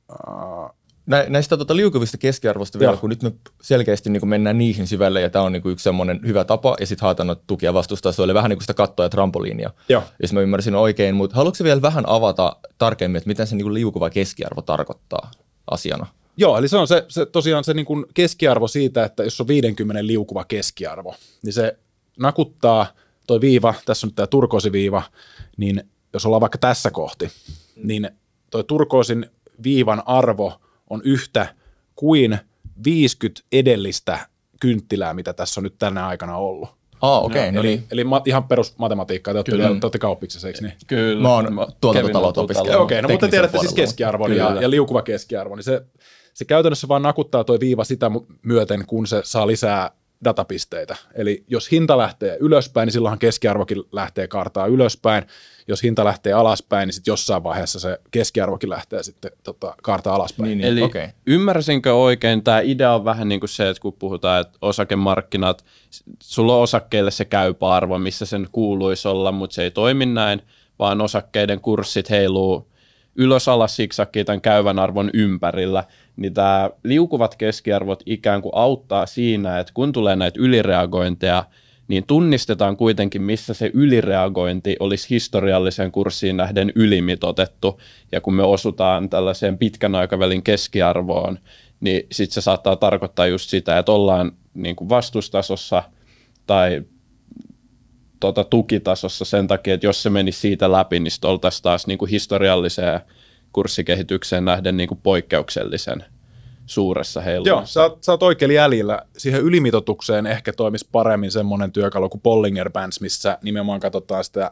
[0.09, 2.99] uh, Nä, näistä tota, liukuvista keskiarvosta vielä, Joo.
[2.99, 6.43] kun nyt me selkeästi niin mennään niihin syvälle, ja tämä on niin yksi semmoinen hyvä
[6.43, 10.03] tapa, ja sitten haetaan noita tukia vastustasoille, vähän niin kuin sitä kattoa ja trampoliinia, Joo.
[10.21, 14.09] jos mä ymmärsin oikein, mutta haluatko vielä vähän avata tarkemmin, että mitä se niin liukuva
[14.09, 15.31] keskiarvo tarkoittaa
[15.71, 16.07] asiana?
[16.37, 19.47] Joo, eli se on se, se tosiaan se niin kuin keskiarvo siitä, että jos on
[19.47, 21.77] 50 liukuva keskiarvo, niin se
[22.19, 22.87] nakuttaa
[23.27, 25.03] toi viiva, tässä on nyt tämä turkoosiviiva,
[25.57, 25.83] niin
[26.13, 27.29] jos ollaan vaikka tässä kohti,
[27.75, 28.09] niin
[28.49, 29.25] toi turkoosin
[29.63, 30.61] viivan arvo
[30.91, 31.55] on yhtä
[31.95, 32.37] kuin
[32.85, 34.19] 50 edellistä
[34.59, 36.69] kynttilää, mitä tässä on nyt tänä aikana ollut.
[37.01, 37.41] Ah, okei.
[37.41, 37.83] Okay, no eli, niin.
[37.91, 40.73] eli ma, ihan perusmatematiikkaa, te olette, te olette kauppiksessa, eikö niin?
[40.87, 41.21] Kyllä.
[41.21, 42.75] Mä oon tuotantotaloutta opiskellut.
[42.75, 45.81] Okei, okay, no mutta tiedätte siis keskiarvon ja, ja liukuva keskiarvo, niin se
[46.33, 49.91] se käytännössä vaan nakuttaa tuo viiva sitä myöten, kun se saa lisää
[50.23, 50.95] datapisteitä.
[51.15, 55.23] Eli jos hinta lähtee ylöspäin, niin silloinhan keskiarvokin lähtee kartaa ylöspäin.
[55.67, 60.47] Jos hinta lähtee alaspäin, niin sitten jossain vaiheessa se keskiarvokin lähtee sitten tota, kartaa alaspäin.
[60.47, 60.67] Niin, niin.
[60.67, 61.07] Eli okay.
[61.27, 65.65] ymmärsinkö oikein, tämä idea on vähän niin kuin se, että kun puhutaan, että osakemarkkinat,
[66.23, 70.41] sulla on osakkeille se käypä arvo, missä sen kuuluisi olla, mutta se ei toimi näin,
[70.79, 72.70] vaan osakkeiden kurssit heiluu
[73.15, 75.83] ylös alas siksakkiin tämän käyvän arvon ympärillä,
[76.15, 81.45] niin tämä liukuvat keskiarvot ikään kuin auttaa siinä, että kun tulee näitä ylireagointeja,
[81.87, 89.09] niin tunnistetaan kuitenkin, missä se ylireagointi olisi historialliseen kurssiin nähden ylimitotettu, ja kun me osutaan
[89.09, 91.39] tällaiseen pitkän aikavälin keskiarvoon,
[91.79, 95.83] niin sitten se saattaa tarkoittaa just sitä, että ollaan niin kuin vastustasossa
[96.47, 96.81] tai
[98.21, 101.97] tota, tukitasossa sen takia, että jos se menisi siitä läpi, niin sitten oltaisiin taas niin
[101.97, 102.99] kuin historialliseen
[103.53, 106.05] kurssikehitykseen nähden niin kuin poikkeuksellisen
[106.65, 107.49] suuressa heilussa.
[107.49, 109.01] Joo, sä oot, sä oot oikein jäljellä.
[109.17, 114.51] Siihen ylimitotukseen ehkä toimisi paremmin semmoinen työkalu kuin Bollinger Bands, missä nimenomaan katsotaan sitä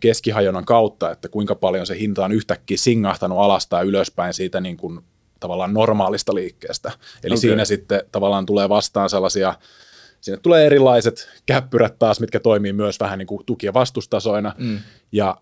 [0.00, 4.76] keskihajonnan kautta, että kuinka paljon se hinta on yhtäkkiä singahtanut alas tai ylöspäin siitä niin
[4.76, 5.00] kuin
[5.40, 6.92] tavallaan normaalista liikkeestä.
[7.24, 7.40] Eli okay.
[7.40, 9.54] siinä sitten tavallaan tulee vastaan sellaisia
[10.20, 14.54] Sinne tulee erilaiset käppyrät taas, mitkä toimii myös vähän niin kuin tuki- ja vastustasoina.
[14.58, 14.78] Mm.
[15.12, 15.36] Ja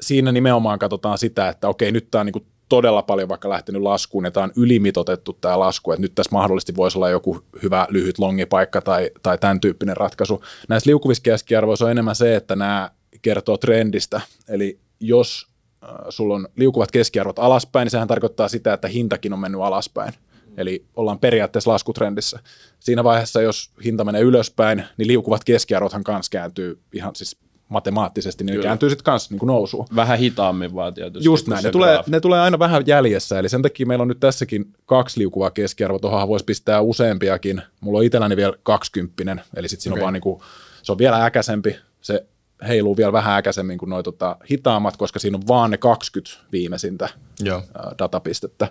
[0.00, 3.82] siinä nimenomaan katsotaan sitä, että okei, nyt tämä on niin kuin todella paljon vaikka lähtenyt
[3.82, 7.86] laskuun, ja tämä on ylimitotettu tämä lasku, että nyt tässä mahdollisesti voisi olla joku hyvä
[7.90, 10.42] lyhyt longipaikka tai, tai tämän tyyppinen ratkaisu.
[10.68, 12.90] Näissä liukuvissa keskiarvoissa on enemmän se, että nämä
[13.22, 15.48] kertoo trendistä, eli jos
[15.84, 20.14] äh, sulla on liukuvat keskiarvot alaspäin, niin sehän tarkoittaa sitä, että hintakin on mennyt alaspäin.
[20.56, 22.38] Eli ollaan periaatteessa laskutrendissä.
[22.80, 27.36] Siinä vaiheessa, jos hinta menee ylöspäin, niin liukuvat keskiarvothan kanssa kääntyy ihan siis
[27.68, 28.62] matemaattisesti, niin Kyllä.
[28.62, 29.86] ne kääntyy sitten kanssa niin nousuun.
[29.96, 31.24] Vähän hitaammin vaan tietysti.
[31.24, 34.20] Just näin, ne tulee, ne tulee aina vähän jäljessä, eli sen takia meillä on nyt
[34.20, 37.62] tässäkin kaksi liukuvaa keskiarvoa, tuohon voisi pistää useampiakin.
[37.80, 40.00] Mulla on itselläni vielä kaksikymppinen, eli sitten siinä okay.
[40.00, 40.40] on vaan niin kuin,
[40.82, 42.26] se on vielä äkäisempi, se
[42.68, 47.08] heiluu vielä vähän äkäisemmin kuin noi tota, hitaammat, koska siinä on vaan ne 20 viimeisintä
[47.40, 47.62] Joo.
[47.74, 48.68] ää, datapistettä.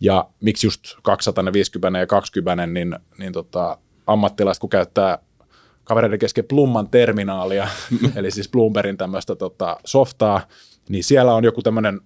[0.00, 5.18] Ja miksi just 250 ja 20, niin, niin tota, ammattilaiset kun käyttää
[5.84, 7.68] kavereiden kesken Plumman terminaalia,
[8.16, 10.40] eli siis Bloombergin tämmöistä tota, softaa,
[10.88, 12.00] niin siellä on joku tämmöinen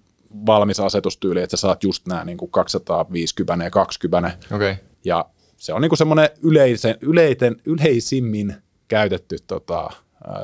[0.45, 4.37] valmis asetustyyli, että sä saat just nämä niin kuin 250 ja 20.
[4.55, 4.71] Okei.
[4.71, 4.83] Okay.
[5.05, 5.25] Ja
[5.57, 8.55] se on niin kuin semmoinen yleisen, yleiten, yleisimmin
[8.87, 9.89] käytetty tota,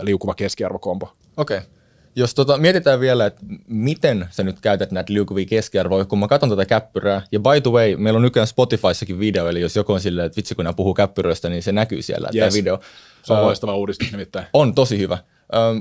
[0.01, 1.13] liukuva keskiarvokompo.
[1.37, 1.57] Okei.
[1.57, 1.69] Okay.
[2.15, 6.49] Jos tota, mietitään vielä, että miten sä nyt käytät näitä liukuvia keskiarvoja, kun mä katson
[6.49, 10.01] tätä käppyrää, ja by the way, meillä on nykyään Spotifyssakin video, eli jos joku on
[10.01, 12.53] silleen, että vitsi kun nämä puhuu käppyröistä, niin se näkyy siellä, yes.
[12.53, 12.79] Tämä video.
[13.23, 14.45] Se on loistava uudistus nimittäin.
[14.53, 15.17] On tosi hyvä.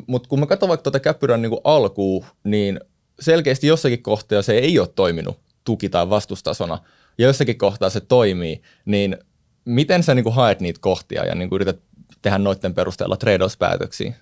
[0.06, 2.80] Mutta kun mä katson vaikka tuota käppyrän niin alkuun, niin
[3.20, 6.78] selkeästi jossakin kohtaa se ei ole toiminut tuki- tai vastustasona,
[7.18, 9.16] ja jossakin kohtaa se toimii, niin
[9.64, 11.78] miten sä niin haet niitä kohtia ja niin yrität
[12.22, 14.14] tehdä noiden perusteella trade-off-päätöksiä?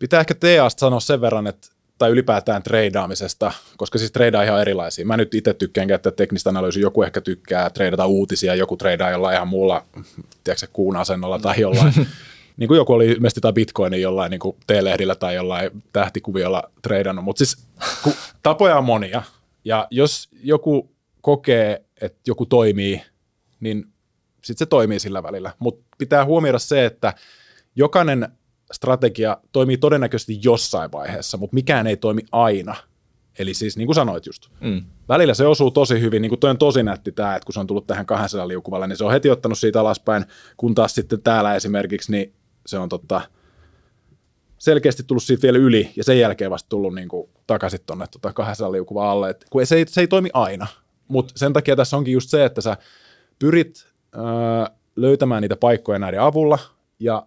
[0.00, 5.06] Pitää ehkä TAsta sanoa sen verran, että tai ylipäätään treidaamisesta, koska siis treidaa ihan erilaisia.
[5.06, 9.34] Mä nyt itse tykkään käyttää teknistä analyysiä, joku ehkä tykkää treidata uutisia, joku treidaa jollain
[9.34, 9.84] ihan muulla,
[10.44, 11.92] tiedätkö kuun asennolla tai jollain,
[12.56, 17.24] niin kuin joku oli ilmeisesti tai bitcoinin jollain niin kuin T-lehdillä tai jollain tähtikuviolla treidannut,
[17.24, 17.66] mutta siis
[18.02, 19.22] kun tapoja on monia,
[19.64, 23.02] ja jos joku kokee, että joku toimii,
[23.60, 23.86] niin
[24.44, 25.52] sitten se toimii sillä välillä.
[25.58, 27.14] Mutta pitää huomioida se, että
[27.76, 28.28] jokainen
[28.72, 32.76] strategia toimii todennäköisesti jossain vaiheessa, mutta mikään ei toimi aina.
[33.38, 34.48] Eli siis niin kuin sanoit just.
[34.60, 34.84] Mm.
[35.08, 37.60] Välillä se osuu tosi hyvin, niin kuin toi on tosi nätti tämä, että kun se
[37.60, 40.24] on tullut tähän 200 liukuvalle, niin se on heti ottanut siitä alaspäin,
[40.56, 42.32] kun taas sitten täällä esimerkiksi, niin
[42.66, 43.20] se on totta,
[44.58, 48.32] selkeästi tullut siitä vielä yli, ja sen jälkeen vasta tullut niin kuin takaisin tuonne tota
[48.32, 50.66] 200 liukuva alle, Et kun se ei, se ei toimi aina,
[51.08, 52.76] mutta sen takia tässä onkin just se, että sä
[53.38, 54.22] pyrit öö,
[54.96, 56.58] löytämään niitä paikkoja näiden avulla,
[56.98, 57.26] ja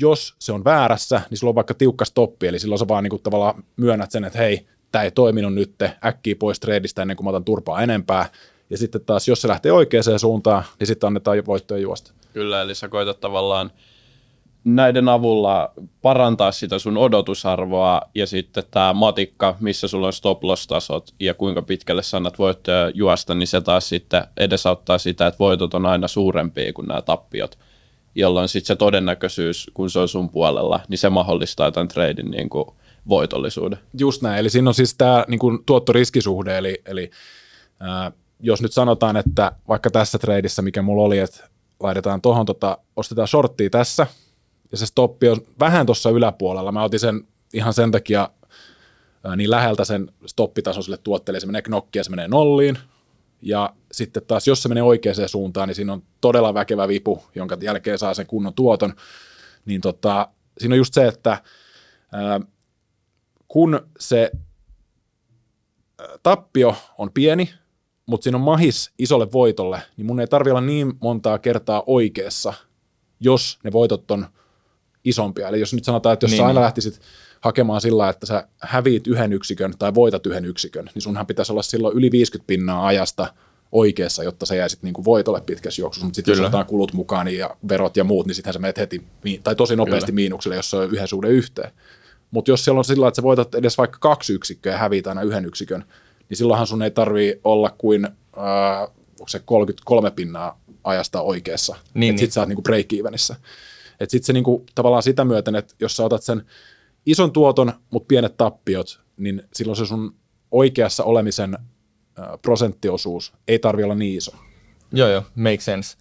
[0.00, 3.22] jos se on väärässä, niin sulla on vaikka tiukka stoppi, eli silloin sä vaan niin
[3.22, 7.30] tavallaan myönnät sen, että hei, tämä ei toiminut nyt, äkkiä pois treidistä ennen kuin mä
[7.30, 8.28] otan turpaa enempää,
[8.70, 12.12] ja sitten taas, jos se lähtee oikeaan suuntaan, niin sitten annetaan voittoja juosta.
[12.32, 13.70] Kyllä, eli sä koetat tavallaan
[14.64, 20.66] näiden avulla parantaa sitä sun odotusarvoa ja sitten tämä matikka, missä sulla on stop loss
[20.66, 25.38] tasot ja kuinka pitkälle sä annat voittoja juosta, niin se taas sitten edesauttaa sitä, että
[25.38, 27.58] voitot on aina suurempia kuin nämä tappiot,
[28.14, 32.48] jolloin sitten se todennäköisyys, kun se on sun puolella, niin se mahdollistaa tämän treidin niin
[32.48, 32.64] kuin
[33.08, 33.78] voitollisuuden.
[33.98, 37.10] Just näin, eli siinä on siis tämä niin kuin tuottoriskisuhde, eli, eli
[37.80, 41.48] ää, jos nyt sanotaan, että vaikka tässä treidissä, mikä mulla oli, että
[41.80, 44.06] laitetaan tuohon, tota, ostetaan shorttia tässä,
[44.72, 46.72] ja se stoppi on vähän tuossa yläpuolella.
[46.72, 48.30] Mä otin sen ihan sen takia
[49.36, 52.78] niin läheltä sen stoppitason sille tuotteelle, se menee knokki ja se menee nolliin.
[53.44, 57.56] Ja sitten taas, jos se menee oikeaan suuntaan, niin siinä on todella väkevä vipu, jonka
[57.60, 58.94] jälkeen saa sen kunnon tuoton.
[59.64, 60.28] Niin tota,
[60.58, 61.42] siinä on just se, että
[62.12, 62.40] ää,
[63.48, 64.30] kun se
[66.22, 67.50] tappio on pieni,
[68.06, 72.54] mutta siinä on mahis isolle voitolle, niin mun ei tarvi olla niin montaa kertaa oikeassa,
[73.20, 74.26] jos ne voitot on
[75.04, 75.48] isompia.
[75.48, 76.64] Eli jos nyt sanotaan, että jos niin, Niin, sä aina niin.
[76.64, 77.00] lähtisit
[77.44, 81.62] hakemaan sillä, että sä häviit yhden yksikön tai voitat yhden yksikön, niin sunhan pitäisi olla
[81.62, 83.34] silloin yli 50 pinnaa ajasta
[83.72, 87.26] oikeassa, jotta sä jäisit niin kuin voitolle pitkässä juoksussa, mutta sitten jos otetaan kulut mukaan
[87.26, 89.04] niin ja verot ja muut, niin sittenhän sä menet heti,
[89.42, 90.14] tai tosi nopeasti Kyllä.
[90.14, 91.70] miinukselle, jos se on yhden suhde yhteen.
[92.30, 95.22] Mutta jos siellä on sillä, että sä voitat edes vaikka kaksi yksikköä ja häviit aina
[95.22, 95.84] yhden yksikön,
[96.28, 98.82] niin silloinhan sun ei tarvii olla kuin, äh,
[99.20, 101.72] onko se 33 pinnaa ajasta oikeassa.
[101.72, 102.18] Niin, Niin, niin.
[102.18, 103.34] Sitten sä oot niinku break-evenissä.
[104.00, 106.42] Et sitten se niinku, tavallaan sitä myöten, että jos sä otat sen
[107.06, 110.14] ison tuoton, mutta pienet tappiot, niin silloin se sun
[110.50, 111.58] oikeassa olemisen
[112.42, 114.32] prosenttiosuus ei tarvi olla niin iso.
[114.92, 115.96] Joo, joo, make sense.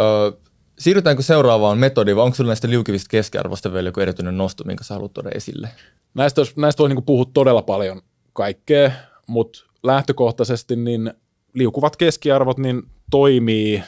[0.00, 0.32] Ö,
[0.78, 4.94] siirrytäänkö seuraavaan metodiin, vai onko sinulla näistä liukivista keskiarvoista vielä joku erityinen nosto, minkä sä
[4.94, 5.68] haluat tuoda esille?
[6.14, 8.90] Näistä, olisi, näistä voi niinku puhua todella paljon kaikkea,
[9.26, 11.12] mutta lähtökohtaisesti niin
[11.54, 13.82] liukuvat keskiarvot niin toimii,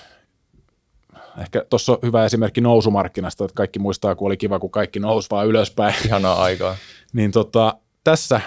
[1.39, 5.31] ehkä tuossa on hyvä esimerkki nousumarkkinasta, että kaikki muistaa, kun oli kiva, kun kaikki nousi
[5.31, 6.77] vaan ylöspäin, Ihanaa aikaa.
[7.13, 8.41] niin tota, tässä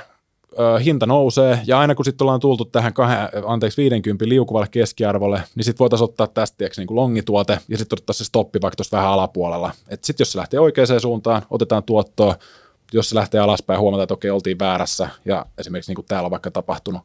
[0.60, 5.44] ö, hinta nousee, ja aina kun sitten ollaan tultu tähän kahden, anteeksi, 50 liukuvalle keskiarvolle,
[5.56, 8.76] niin sitten voitaisiin ottaa tästä tiiäks, niin kuin longituote, ja sitten ottaa se stoppi vaikka
[8.76, 9.72] tuossa vähän alapuolella.
[9.90, 12.36] Sitten jos se lähtee oikeaan suuntaan, otetaan tuottoa,
[12.94, 16.32] jos se lähtee alaspäin, huomataan, että okei, oltiin väärässä, ja esimerkiksi niin kuin täällä on
[16.32, 17.02] vaikka tapahtunut,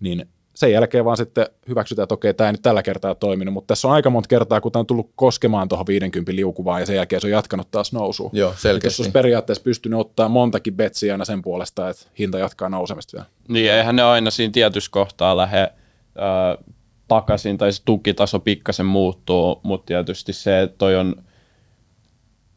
[0.00, 3.66] niin sen jälkeen vaan sitten hyväksytään, että okei, tämä ei nyt tällä kertaa toiminut, mutta
[3.66, 6.96] tässä on aika monta kertaa, kun tämä on tullut koskemaan tuohon 50 liukuvaan, ja sen
[6.96, 8.30] jälkeen se on jatkanut taas nousua.
[8.32, 8.86] Joo, selkeästi.
[8.86, 13.26] Jos olisi periaatteessa pystynyt ottaa montakin betsiä aina sen puolesta, että hinta jatkaa nousemista vielä.
[13.48, 16.64] Niin, eihän ne aina siinä tietyssä kohtaa lähde äh,
[17.08, 21.14] takaisin, tai se tukitaso pikkasen muuttuu, mutta tietysti se, että toi on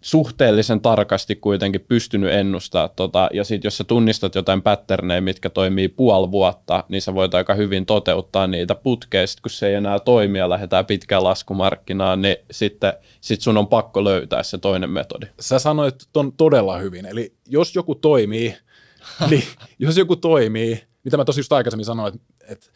[0.04, 5.88] suhteellisen tarkasti kuitenkin pystynyt ennustaa tota, ja sitten jos sä tunnistat jotain patterneja, mitkä toimii
[5.88, 10.40] puoli vuotta, niin sä voit aika hyvin toteuttaa niitä putkeista, kun se ei enää toimi
[10.40, 15.26] ja lähdetään pitkään laskumarkkinaan, niin sitten sit sun on pakko löytää se toinen metodi.
[15.40, 18.56] Sä sanoit ton todella hyvin, eli jos joku toimii,
[19.30, 19.44] niin
[19.80, 22.68] jos joku toimii, mitä mä tosi just aikaisemmin sanoin, että, että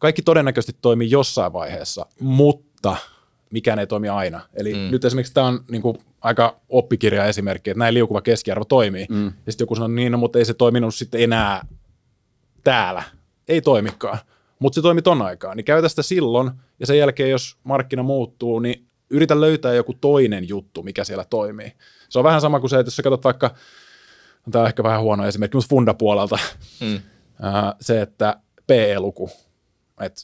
[0.00, 2.96] kaikki todennäköisesti toimii jossain vaiheessa, mutta
[3.50, 4.40] mikään ei toimi aina.
[4.54, 4.90] Eli mm.
[4.90, 9.06] nyt esimerkiksi tämä on niin kuin, aika oppikirja esimerkki, että näin liukuva keskiarvo toimii.
[9.10, 9.26] Mm.
[9.26, 11.66] Ja sitten joku sanoo, niin, no, mutta ei se toiminut sitten enää
[12.64, 13.02] täällä.
[13.48, 14.18] Ei toimikaan,
[14.58, 15.54] mutta se toimi ton aikaa.
[15.54, 20.48] Niin käytä sitä silloin, ja sen jälkeen, jos markkina muuttuu, niin yritä löytää joku toinen
[20.48, 21.72] juttu, mikä siellä toimii.
[22.08, 23.54] Se on vähän sama kuin se, että jos sä katsot vaikka,
[24.50, 26.38] tämä on ehkä vähän huono esimerkki, mutta Funda-puolelta,
[26.80, 27.00] mm.
[27.80, 29.30] se, että PE-luku,
[30.00, 30.22] että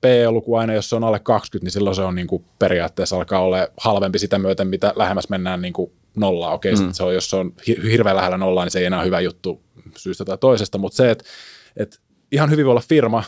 [0.00, 3.40] PE-luku aina, jos se on alle 20, niin silloin se on niin kuin periaatteessa alkaa
[3.40, 6.54] olla halvempi sitä myöten, mitä lähemmäs mennään niin kuin nollaa.
[6.54, 6.92] Okei, mm.
[6.92, 9.62] se on, jos se on hirveän lähellä nollaa, niin se ei enää ole hyvä juttu
[9.96, 11.24] syystä tai toisesta, mutta se, että,
[11.76, 11.96] että
[12.32, 13.24] ihan hyvin voi olla firma,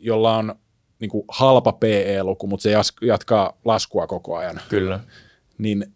[0.00, 0.54] jolla on
[1.00, 4.60] niin kuin halpa PE-luku, mutta se jatkaa laskua koko ajan.
[4.68, 5.00] Kyllä.
[5.58, 5.94] Niin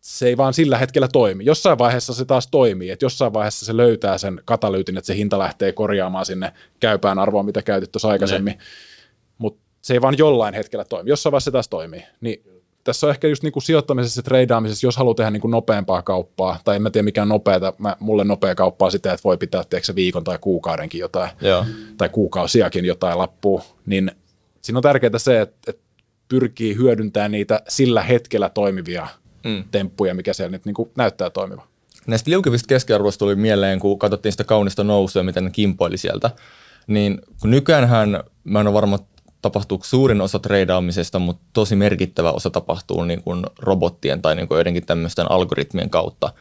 [0.00, 1.44] se ei vaan sillä hetkellä toimi.
[1.44, 5.38] Jossain vaiheessa se taas toimii, että jossain vaiheessa se löytää sen katalyytin, että se hinta
[5.38, 8.54] lähtee korjaamaan sinne käypään arvoon, mitä käytit tuossa aikaisemmin.
[8.54, 8.64] Ne
[9.82, 11.10] se ei vaan jollain hetkellä toimi.
[11.10, 12.02] Jossain vaiheessa se taas toimii.
[12.20, 12.42] Niin
[12.84, 16.02] tässä on ehkä just niin kuin sijoittamisessa ja treidaamisessa, jos haluaa tehdä niin kuin nopeampaa
[16.02, 19.24] kauppaa, tai en mä tiedä mikä on nopeata, mä, mulle nopea kauppaa on sitä, että
[19.24, 21.64] voi pitää tiedätkö, viikon tai kuukaudenkin jotain, Joo.
[21.96, 24.10] tai kuukausiakin jotain lappua, niin
[24.62, 25.82] siinä on tärkeää se, että, että
[26.28, 29.06] pyrkii hyödyntämään niitä sillä hetkellä toimivia
[29.44, 29.64] mm.
[29.70, 31.66] temppuja, mikä siellä nyt niin kuin näyttää toimiva.
[32.06, 36.30] Näistä liukivista keskiarvoista tuli mieleen, kun katsottiin sitä kaunista nousua, miten ne kimpoili sieltä,
[36.86, 38.98] niin kun nykyäänhän, mä en ole varma,
[39.42, 44.56] tapahtuu suurin osa treidaamisesta, mutta tosi merkittävä osa tapahtuu niin kuin robottien tai niin kuin
[44.56, 46.32] joidenkin tämmöisten algoritmien kautta,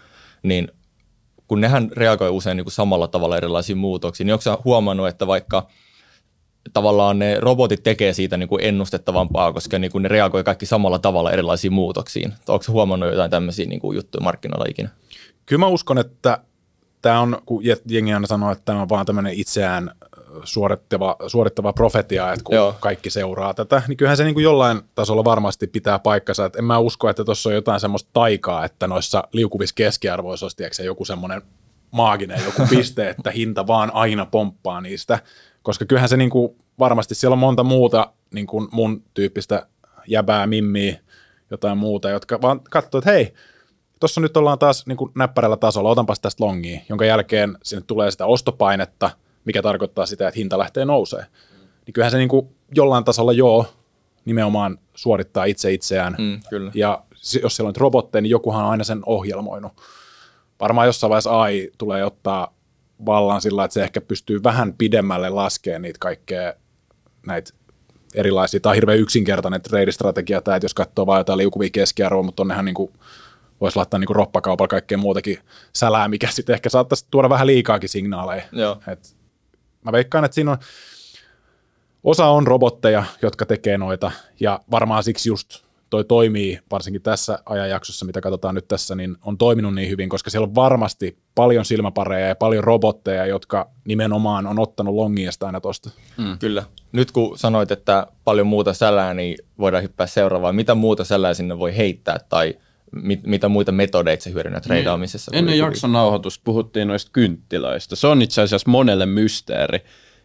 [0.43, 0.67] niin
[1.47, 5.67] kun nehän reagoi usein niin kuin samalla tavalla erilaisiin muutoksiin, niin onko huomannut, että vaikka
[6.73, 10.99] tavallaan ne robotit tekee siitä niin kuin ennustettavampaa, koska niin kuin ne reagoi kaikki samalla
[10.99, 12.33] tavalla erilaisiin muutoksiin.
[12.47, 14.89] Onko huomannut jotain tämmöisiä niin kuin juttuja markkinoilla ikinä?
[15.45, 16.39] Kyllä mä uskon, että
[17.01, 19.91] tämä on, kun jengi aina sanoo, että tämä on vaan tämmöinen itseään
[20.44, 22.76] suorittava, suorittava profetia, että kun Joo.
[22.80, 26.46] kaikki seuraa tätä, niin kyllähän se niin kuin jollain tasolla varmasti pitää paikkansa.
[26.46, 30.58] Että en mä usko, että tuossa on jotain semmoista taikaa, että noissa liukuvissa keskiarvoissa olisi
[30.58, 31.42] tiedätkö, joku semmoinen
[31.92, 35.20] maaginen joku piste, että hinta vaan aina pomppaa niistä,
[35.63, 39.68] koska kyllähän se niin kuin, varmasti siellä on monta muuta niin kuin mun tyyppistä
[40.08, 41.00] jäbää, mimmiä,
[41.52, 43.34] jotain muuta, jotka vaan katsoo, että hei,
[44.00, 48.12] tuossa nyt ollaan taas niin kuin näppärällä tasolla, otanpas tästä longia, jonka jälkeen sinne tulee
[48.12, 49.10] sitä ostopainetta–
[49.47, 51.25] mikä tarkoittaa sitä, että hinta lähtee nousee.
[51.86, 53.65] Niin kyllähän se niin kuin jollain tasolla joo,
[54.25, 56.15] nimenomaan suorittaa itse itseään.
[56.19, 56.71] Mm, kyllä.
[56.73, 57.03] Ja
[57.43, 59.71] jos siellä on robotteja, niin jokuhan on aina sen ohjelmoinut.
[60.60, 62.53] Varmaan jossain vaiheessa AI tulee ottaa
[63.05, 66.53] vallan sillä, että se ehkä pystyy vähän pidemmälle laskemaan niitä kaikkea
[67.27, 67.53] näitä
[68.15, 68.60] erilaisia.
[68.60, 72.65] Tämä on hirveän yksinkertainen trade-strategia tämä, että jos katsoo vain jotain liukuvia keskiarvoa, mutta onnehan
[72.65, 72.91] niin kuin
[73.62, 75.39] voisi laittaa niin roppakaupalla kaikkea muutakin
[75.73, 78.43] sälää, mikä sitten ehkä saattaisi tuoda vähän liikaakin signaaleja.
[78.51, 78.81] Joo.
[78.88, 79.16] Et
[79.88, 80.58] Mä veikkaan, että siinä on,
[82.04, 88.06] osa on robotteja, jotka tekee noita, ja varmaan siksi just toi toimii, varsinkin tässä ajanjaksossa,
[88.06, 92.28] mitä katsotaan nyt tässä, niin on toiminut niin hyvin, koska siellä on varmasti paljon silmäpareja
[92.28, 95.89] ja paljon robotteja, jotka nimenomaan on ottanut longiasta aina tosta.
[96.17, 96.39] Mm.
[96.39, 96.63] Kyllä.
[96.91, 100.56] Nyt kun sanoit, että paljon muuta sälää, niin voidaan hyppää seuraavaan.
[100.56, 102.54] Mitä muuta sälää sinne voi heittää tai
[102.91, 104.67] mit, mitä muita metodeita sä hyödynnät niin.
[104.67, 105.32] treidaamisessa?
[105.36, 107.95] Ennen jakson nauhoitusta puhuttiin noista kynttilöistä.
[107.95, 109.80] Se on itse asiassa monelle mysteeri.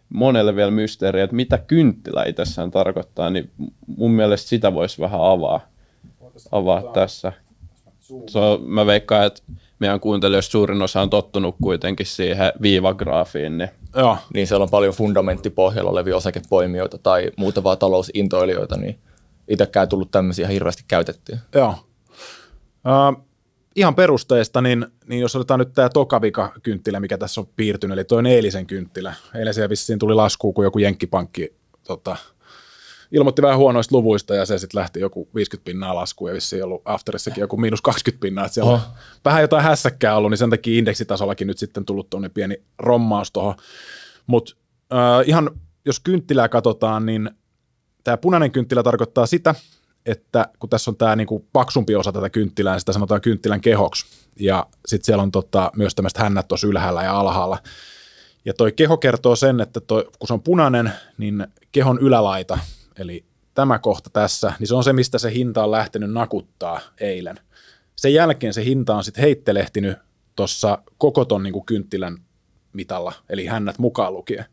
[0.09, 3.51] Monelle vielä mysteeri, että mitä kynttilä itsessään tarkoittaa, niin
[3.87, 5.61] mun mielestä sitä voisi vähän avaa,
[6.53, 7.33] avaa tässä.
[8.31, 9.43] So, mä veikkaan, että
[9.79, 13.59] meidän kuuntelijoista suurin osa on tottunut kuitenkin siihen viivagraafiin.
[13.59, 13.71] Niin.
[13.97, 14.17] Joo.
[14.35, 18.99] Niin siellä on paljon fundamenttipohjalla olevia osakepoimijoita tai muuta vaan talousintoilijoita, niin
[19.49, 21.39] itsekään tullut tämmöisiä ihan hirveästi käytettyä.
[21.55, 21.75] Joo.
[23.77, 28.05] Ihan perusteista, niin, niin jos otetaan nyt tämä tokavika kynttilä, mikä tässä on piirtynyt, eli
[28.05, 29.15] toinen eilisen kynttilä.
[29.35, 31.55] Eilen siellä vissiin tuli lasku, kun joku jenkkipankki
[31.87, 32.17] tota,
[33.13, 36.83] ilmoitti vähän huonoista luvuista ja se sitten lähti joku 50 pinnaa laskuun ja vissiin ollut
[36.85, 38.45] afterissakin joku miinus 20 pinnaa.
[38.45, 38.81] Että siellä oh.
[38.81, 43.33] on vähän jotain hässäkkää ollut, niin sen takia indeksitasollakin nyt sitten tullut tuonne pieni rommaus
[43.33, 43.55] tuohon.
[44.27, 44.55] Mutta
[44.93, 45.51] äh, ihan
[45.85, 47.31] jos kynttilää katsotaan, niin
[48.05, 49.55] tämä punainen kynttilä tarkoittaa sitä,
[50.07, 54.07] että kun tässä on tämä niinku paksumpi osa tätä kynttilää, sitä sanotaan kynttilän kehoksi.
[54.41, 57.59] Ja sitten siellä on tota, myös tämmöiset hännät tuossa ylhäällä ja alhaalla.
[58.45, 62.59] Ja toi keho kertoo sen, että toi, kun se on punainen, niin kehon ylälaita,
[62.99, 67.41] eli tämä kohta tässä, niin se on se, mistä se hinta on lähtenyt nakuttaa eilen.
[67.97, 69.99] Sen jälkeen se hinta on sitten heittelehtinyt
[70.37, 72.19] tuossa koko ton niin kuin kynttilän
[72.73, 74.45] mitalla, eli hännät mukaan lukien.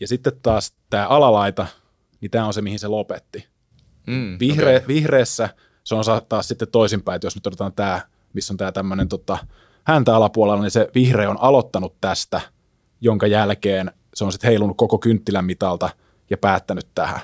[0.00, 1.66] Ja sitten taas tämä alalaita,
[2.20, 3.51] niin tämä on se, mihin se lopetti.
[4.06, 4.88] Mm, Vihre, okei.
[4.88, 5.48] Vihreässä
[5.84, 8.00] se on sa- taas sitten toisinpäin, että jos nyt otetaan tämä,
[8.32, 9.38] missä on tämä tämmöinen tota,
[9.84, 12.40] häntä alapuolella, niin se vihreä on aloittanut tästä,
[13.00, 15.90] jonka jälkeen se on sitten heilunut koko kynttilän mitalta
[16.30, 17.20] ja päättänyt tähän.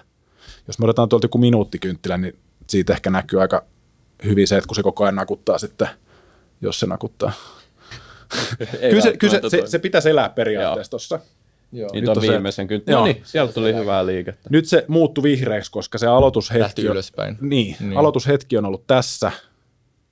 [0.67, 3.65] Jos me otetaan tuolta joku minuuttikynttilä, niin siitä ehkä näkyy aika
[4.25, 5.89] hyvin se, että kun se koko ajan nakuttaa sitten,
[6.61, 7.33] jos se nakuttaa.
[8.91, 11.21] Kyllä, se, kyllä se, se, se pitäisi elää periaatteessa tuossa.
[11.73, 11.91] Joo.
[11.93, 12.83] Niin nyt tuon on se- viimeisen kyllä.
[12.87, 14.49] No niin, sieltä tuli hyvää liikettä.
[14.53, 17.39] Nyt se muuttui vihreäksi, koska se aloitushetki Lähti on- ylöspäin.
[17.41, 17.89] Niin, Niin.
[17.89, 19.33] niin, aloitushetki on ollut tässä,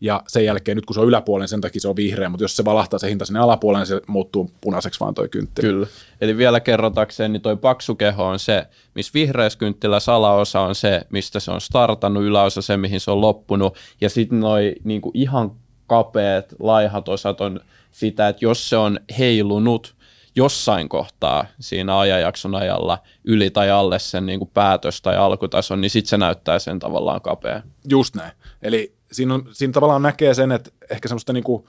[0.01, 2.57] ja sen jälkeen nyt kun se on yläpuolella, sen takia se on vihreä, mutta jos
[2.57, 5.67] se valahtaa se hinta sinne alapuolelle, niin se muuttuu punaiseksi vaan toi kyntteli.
[5.69, 5.87] Kyllä.
[6.21, 11.41] Eli vielä kerrotakseen, niin toi paksukeho on se, missä vihreässä kynttilässä alaosa on se, mistä
[11.41, 15.53] se on startannut, yläosa se, mihin se on loppunut, ja sitten noi niinku ihan
[15.87, 17.61] kapeat, laihat osat on
[17.93, 19.96] sitä, että jos se on heilunut
[20.37, 26.09] jossain kohtaa siinä ajanjakson ajalla yli tai alle sen niinku päätös- tai alkutason, niin sitten
[26.09, 27.63] se näyttää sen tavallaan kapea.
[27.89, 28.33] Just näin.
[28.63, 31.69] Eli siinä, on, siinä tavallaan näkee sen, että ehkä semmoista niinku,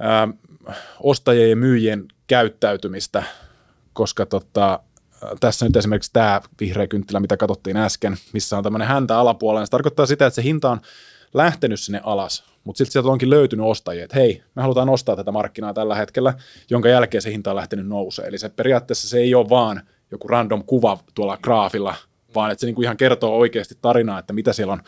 [0.00, 0.28] ää,
[1.00, 3.22] ostajien ja myyjien käyttäytymistä,
[3.92, 4.80] koska tota,
[5.40, 9.66] tässä nyt esimerkiksi tämä vihreä kynttilä, mitä katsottiin äsken, missä on tämmöinen häntä alapuolella, niin
[9.66, 10.80] se tarkoittaa sitä, että se hinta on
[11.34, 15.32] lähtenyt sinne alas, mutta sitten sieltä onkin löytynyt ostajia, että hei, me halutaan ostaa tätä
[15.32, 16.34] markkinaa tällä hetkellä,
[16.70, 18.26] jonka jälkeen se hinta on lähtenyt nousee.
[18.26, 21.94] Eli se periaatteessa se ei ole vaan joku random kuva tuolla graafilla,
[22.34, 24.82] vaan että se niinku ihan kertoo oikeasti tarinaa, että mitä siellä on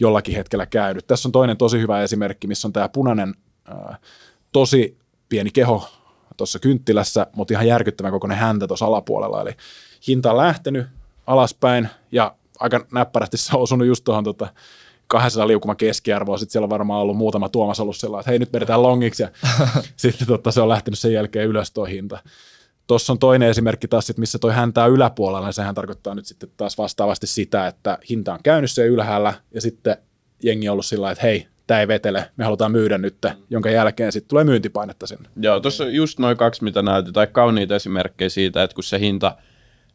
[0.00, 1.06] jollakin hetkellä käynyt.
[1.06, 3.34] Tässä on toinen tosi hyvä esimerkki, missä on tämä punainen,
[3.68, 3.98] ää,
[4.52, 5.88] tosi pieni keho
[6.36, 9.42] tuossa kynttilässä, mutta ihan järkyttävän kokoinen häntä tuossa alapuolella.
[9.42, 9.50] Eli
[10.08, 10.86] hinta on lähtenyt
[11.26, 14.48] alaspäin ja aika näppärästi se on osunut just tuohon tota
[15.14, 16.38] 200 liukuman keskiarvoa.
[16.38, 19.28] Sitten siellä on varmaan ollut muutama Tuomas ollut sellainen, että hei nyt vedetään longiksi ja
[19.96, 22.18] sitten tota, se on lähtenyt sen jälkeen ylös tuo hinta.
[22.86, 26.48] Tuossa on toinen esimerkki taas, sit, missä toi häntää yläpuolella, niin sehän tarkoittaa nyt sitten
[26.56, 29.96] taas vastaavasti sitä, että hinta on käynyt siellä ylhäällä ja sitten
[30.42, 33.16] jengi on ollut sillä että hei, tämä ei vetele, me halutaan myydä nyt,
[33.50, 35.28] jonka jälkeen sitten tulee myyntipainetta sinne.
[35.36, 39.00] Joo, tuossa on just noin kaksi, mitä näytit, tai kauniita esimerkkejä siitä, että kun se
[39.00, 39.36] hinta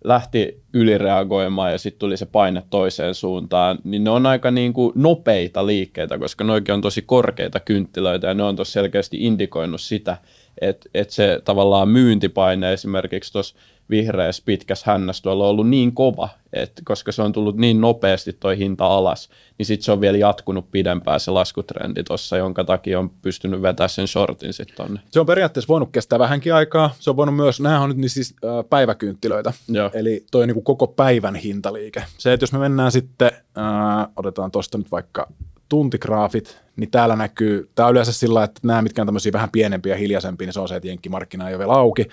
[0.03, 4.91] lähti ylireagoimaan ja sitten tuli se paine toiseen suuntaan, niin ne on aika niin kuin
[4.95, 10.17] nopeita liikkeitä, koska noikin on tosi korkeita kynttilöitä ja ne on tuossa selkeästi indikoinut sitä,
[10.61, 13.55] että, että se tavallaan myyntipaine esimerkiksi tuossa
[13.89, 18.33] vihreässä pitkässä hännässä tuolla on ollut niin kova, että koska se on tullut niin nopeasti
[18.33, 22.99] toi hinta alas, niin sitten se on vielä jatkunut pidempään se laskutrendi tuossa, jonka takia
[22.99, 24.99] on pystynyt vetämään sen shortin sitten tonne.
[25.11, 26.95] Se on periaatteessa voinut kestää vähänkin aikaa.
[26.99, 29.53] Se on voinut myös, nämä on nyt niin siis äh, päiväkynttilöitä.
[29.67, 29.89] Joo.
[29.93, 32.03] Eli toi niin kuin koko päivän hintaliike.
[32.17, 35.27] Se, että jos me mennään sitten, äh, otetaan tuosta nyt vaikka
[35.69, 39.93] tuntigraafit, niin täällä näkyy, tämä on yleensä sillä että nämä, mitkä on tämmöisiä vähän pienempiä
[39.93, 42.05] ja hiljaisempia, niin se on se, että jenkkimarkkina ei ole vielä auki.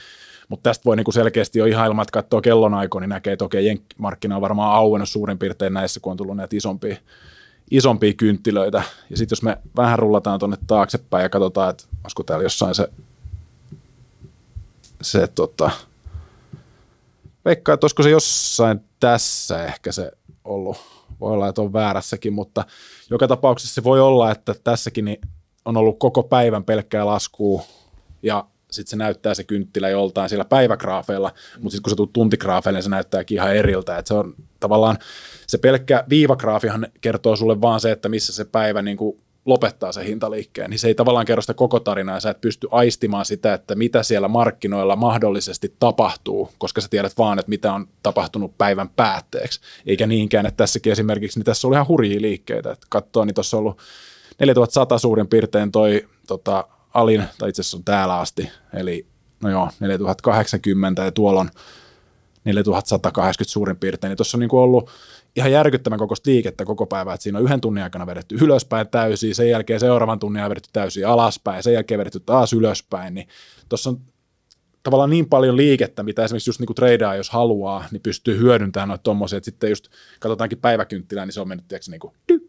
[0.48, 3.66] Mutta tästä voi niinku selkeästi jo ihan ilman, että katsoo kellonaikoja, niin näkee, että okei,
[3.66, 6.96] jenkkimarkkina on varmaan auennut suurin piirtein näissä, kun on tullut näitä isompia,
[7.70, 8.82] isompia kynttilöitä.
[9.11, 12.88] Ja sitten jos me vähän rullataan tuonne taaksepäin ja katsotaan, että olisiko täällä jossain se,
[15.02, 15.70] se tota,
[17.44, 20.12] veikkaa, että olisiko se jossain tässä ehkä se
[20.44, 20.76] ollut.
[21.20, 22.64] Voi olla, että on väärässäkin, mutta
[23.11, 25.20] joka tapauksessa se voi olla, että tässäkin niin
[25.64, 27.62] on ollut koko päivän pelkkää laskua
[28.22, 32.83] ja sitten se näyttää se kynttilä joltain siellä päivägraafeilla, mutta sitten kun se tulet tuntigraafeille,
[32.83, 33.98] se näyttääkin ihan eriltä.
[33.98, 34.98] Et se on tavallaan,
[35.46, 40.05] se pelkkä viivagraafihan kertoo sulle vaan se, että missä se päivä niin kuin lopettaa se
[40.05, 43.74] hintaliikkeen, niin se ei tavallaan kerro sitä koko tarinaa, sä et pysty aistimaan sitä, että
[43.74, 49.61] mitä siellä markkinoilla mahdollisesti tapahtuu, koska sä tiedät vaan, että mitä on tapahtunut päivän päätteeksi,
[49.87, 53.57] eikä niinkään, että tässäkin esimerkiksi, niin tässä oli ihan hurjia liikkeitä, että katsoo, niin tuossa
[53.57, 53.79] on ollut
[54.38, 59.07] 4100 suurin piirtein toi tota, alin, tai itse asiassa on täällä asti, eli
[59.42, 61.51] no joo, 4080 ja tuolla on
[62.44, 64.90] 4180 suurin piirtein, niin tuossa on niin kuin ollut
[65.36, 69.34] ihan järkyttävän kokoista liikettä koko päivä, että siinä on yhden tunnin aikana vedetty ylöspäin täysin,
[69.34, 73.28] sen jälkeen seuraavan tunnin aikana vedetty täysin alaspäin, sen jälkeen vedetty taas ylöspäin, niin
[73.68, 74.01] tuossa on
[74.82, 78.88] tavallaan niin paljon liikettä, mitä esimerkiksi just niin kuin tradea, jos haluaa, niin pystyy hyödyntämään
[78.88, 79.88] noita tommosia, että sitten just
[80.20, 82.45] katsotaankin päiväkynttilää, niin se on mennyt tiedätkö, niin kuin dy,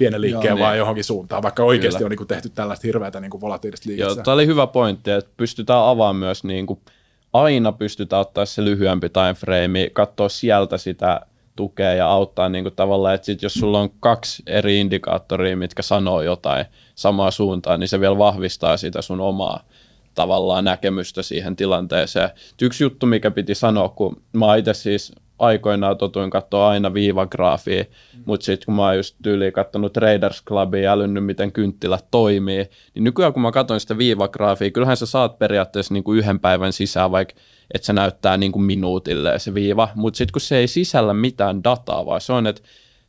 [0.00, 0.78] pienen liikkeen Joo, vaan niin.
[0.78, 2.06] johonkin suuntaan, vaikka oikeasti Kyllä.
[2.06, 4.22] on niin kuin tehty tällaista hirveätä niin kuin volatiilista Joo, liikettä.
[4.22, 6.80] tämä oli hyvä pointti, että pystytään avaamaan myös niin kuin,
[7.32, 11.20] aina pystytään ottaa se lyhyempi time frame, katsoa sieltä sitä
[11.56, 15.82] tukea ja auttaa niin kuin tavallaan, että sit jos sulla on kaksi eri indikaattoria, mitkä
[15.82, 19.64] sanoo jotain samaa suuntaan, niin se vielä vahvistaa sitä sun omaa
[20.14, 22.30] tavallaan näkemystä siihen tilanteeseen.
[22.62, 28.22] Yksi juttu, mikä piti sanoa, kun mä itse siis aikoinaan totuin katsoa aina viivagraafia, mm.
[28.26, 32.70] mutta sitten kun mä oon just tyyliin katsonut Traders Clubia ja älynnyt, miten kynttilät toimii,
[32.94, 36.72] niin nykyään kun mä katson sitä viivagraafia, kyllähän sä saat periaatteessa niin kuin yhden päivän
[36.72, 37.34] sisään, vaikka
[37.74, 41.64] että se näyttää niin kuin minuutille se viiva, mutta sitten kun se ei sisällä mitään
[41.64, 42.62] dataa, vaan se on, että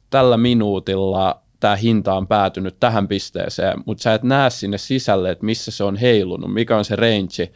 [0.09, 5.45] tällä minuutilla tämä hinta on päätynyt tähän pisteeseen, mutta sä et näe sinne sisälle, että
[5.45, 7.51] missä se on heilunut, mikä on se range,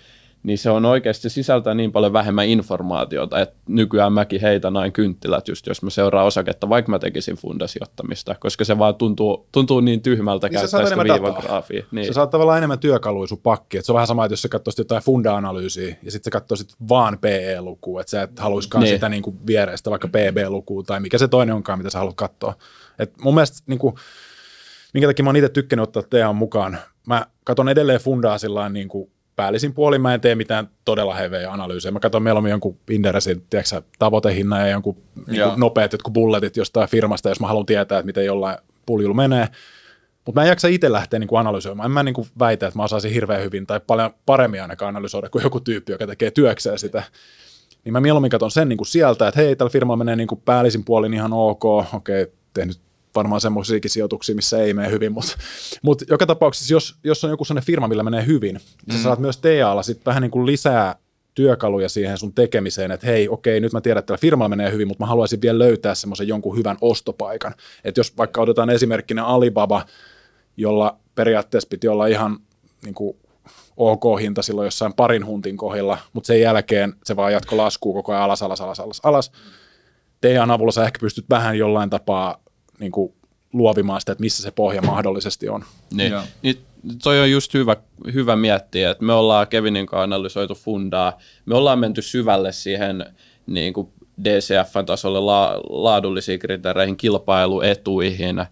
[0.45, 5.47] niin se on oikeasti sisältää niin paljon vähemmän informaatiota, että nykyään mäkin heitän näin kynttilät,
[5.47, 10.01] just jos mä seuraan osaketta, vaikka mä tekisin fundasijoittamista, koska se vaan tuntuu, tuntuu niin
[10.01, 11.85] tyhmältä niin käyttää sitä viivagraafia.
[11.91, 12.07] Niin.
[12.07, 14.49] Se saattaa tavallaan enemmän työkaluja sun pakki, että se on vähän sama, että jos sä
[14.49, 18.95] katsoisit jotain funda-analyysiä ja sitten sä katsoisit vaan PE-lukua, että sä et haluiskaan niin.
[18.95, 22.53] sitä niin kuin viereistä vaikka PB-lukua tai mikä se toinen onkaan, mitä sä haluat katsoa.
[22.99, 23.95] Et mun mielestä niin kuin,
[24.93, 26.77] minkä takia mä oon itse tykkännyt ottaa teidän mukaan,
[27.07, 31.51] mä katson edelleen fundaa sillä niin kuin päällisin puolin mä en tee mitään todella hevejä
[31.51, 31.91] analyysejä.
[31.91, 37.29] Mä katson mieluummin jonkun Inderesin tiedätkö, tavoitehinnan ja jonkun niin nopeat jotkut bulletit jostain firmasta,
[37.29, 39.47] jos mä haluan tietää, että miten jollain puljulla menee.
[40.25, 41.85] Mutta mä en jaksa itse lähteä niin kuin analysoimaan.
[41.85, 45.29] En mä niin kuin väitä, että mä osaisin hirveän hyvin tai paljon paremmin ainakaan analysoida
[45.29, 47.03] kuin joku tyyppi, joka tekee työkseen sitä.
[47.85, 50.41] Niin mä mieluummin katson sen niin kuin sieltä, että hei, tällä firmalla menee niin kuin
[50.45, 52.79] päällisin puolin ihan ok, okei, okay, tehnyt
[53.15, 55.37] varmaan semmoisiakin sijoituksia, missä ei mene hyvin, mutta,
[55.81, 58.97] mutta joka tapauksessa, jos, jos on joku sellainen firma, millä menee hyvin, niin mm.
[58.97, 60.95] sä saat myös TAlla sitten vähän niin kuin lisää
[61.35, 64.87] työkaluja siihen sun tekemiseen, että hei, okei, nyt mä tiedän, että tällä firmalla menee hyvin,
[64.87, 67.53] mutta mä haluaisin vielä löytää semmoisen jonkun hyvän ostopaikan.
[67.83, 69.85] Että jos vaikka otetaan esimerkkinä Alibaba,
[70.57, 72.39] jolla periaatteessa piti olla ihan
[72.83, 73.17] niin kuin
[73.77, 78.23] OK-hinta silloin jossain parin huntin kohdilla, mutta sen jälkeen se vaan jatko laskuu koko ajan
[78.23, 79.31] alas, alas, alas, alas, alas.
[80.21, 82.44] Teidän avulla sä ehkä pystyt vähän jollain tapaa
[82.79, 83.13] niin kuin
[83.53, 85.63] luovimaan sitä, että missä se pohja mahdollisesti on.
[85.93, 86.13] Niin.
[86.41, 86.57] Niin,
[87.03, 87.75] toi on just hyvä,
[88.13, 93.05] hyvä miettiä, että me ollaan Kevinin kanssa analysoitu fundaa, me ollaan menty syvälle siihen
[93.47, 93.89] niin kuin
[94.23, 98.45] DCF-tasolle la, laadullisiin kriteereihin, kilpailuetuihin,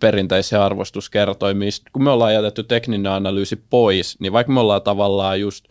[0.00, 1.72] perinteisiin arvostuskertoimiin.
[1.92, 5.64] Kun me ollaan jätetty tekninen analyysi pois, niin vaikka me ollaan tavallaan just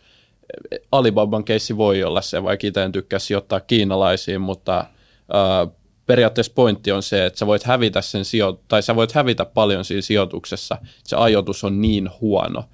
[0.92, 5.74] Alibaban keissi voi olla se, vaikka itse en tykkää sijoittaa kiinalaisiin, mutta äh,
[6.10, 9.84] periaatteessa pointti on se, että sä voit hävitä sen sijo- tai sä voit hävitä paljon
[9.84, 12.64] siinä sijoituksessa, se ajoitus on niin huono,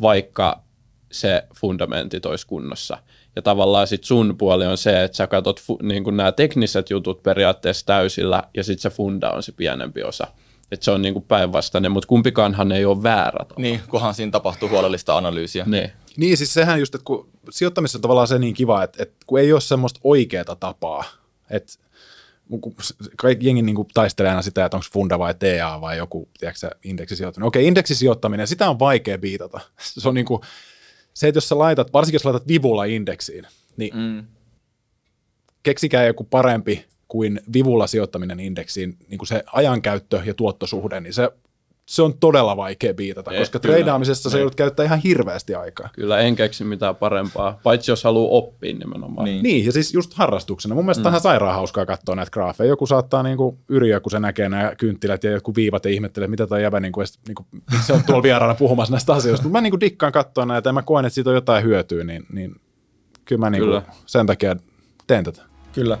[0.00, 0.62] vaikka
[1.12, 2.98] se fundamentti olisi kunnossa.
[3.36, 7.22] Ja tavallaan sit sun puoli on se, että sä katsot fu- niin nämä tekniset jutut
[7.22, 10.26] periaatteessa täysillä ja sitten se funda on se pienempi osa.
[10.72, 13.44] Että se on niin päinvastainen, mutta kumpikaanhan ei ole väärä.
[13.44, 13.62] Tavalla.
[13.62, 15.64] Niin, kunhan siinä tapahtuu huolellista analyysiä.
[15.66, 15.90] Niin.
[16.16, 19.40] Niin, siis sehän just, että kun sijoittamisessa on tavallaan se niin kiva, että, että kun
[19.40, 21.04] ei ole semmoista oikeaa tapaa,
[21.50, 21.72] että
[23.16, 27.46] kaikki jengi niin taistelee aina sitä, että onko funda vai TA vai joku tiedätkö, indeksisijoittaminen.
[27.46, 29.60] Okei, indeksisijoittaminen, sitä on vaikea viitata.
[29.80, 30.40] Se on niin kuin,
[31.14, 33.46] se, että jos sä laitat, varsinkin jos laitat vivulla indeksiin,
[33.76, 34.24] niin mm.
[35.62, 41.30] keksikää joku parempi kuin vivulla sijoittaminen indeksiin, niin kuin se ajankäyttö ja tuottosuhde, niin se
[41.86, 45.88] se on todella vaikea biitata, eh, koska treidaamisessa se joudut käyttää ihan hirveästi aikaa.
[45.92, 49.24] Kyllä, en keksi mitään parempaa, paitsi jos haluaa oppia nimenomaan.
[49.24, 50.74] Niin, niin ja siis just harrastuksena.
[50.74, 51.08] Mun mielestä mm.
[51.08, 52.68] ihan sairaan hauskaa katsoa näitä graafeja.
[52.68, 56.46] Joku saattaa niinku yriä, kun se näkee nämä kynttilät ja joku viivat ja ihmettelee, mitä
[56.46, 57.46] toi jävä, niinku, niinku,
[57.86, 59.44] se on tuolla vieraana puhumassa näistä asioista.
[59.44, 62.26] Mutta mä niinku dikkaan katsoa näitä ja mä koen, että siitä on jotain hyötyä, niin,
[62.32, 62.54] niin
[63.24, 63.82] kyllä mä niinku kyllä.
[64.06, 64.56] sen takia
[65.06, 65.42] teen tätä.
[65.72, 65.98] Kyllä.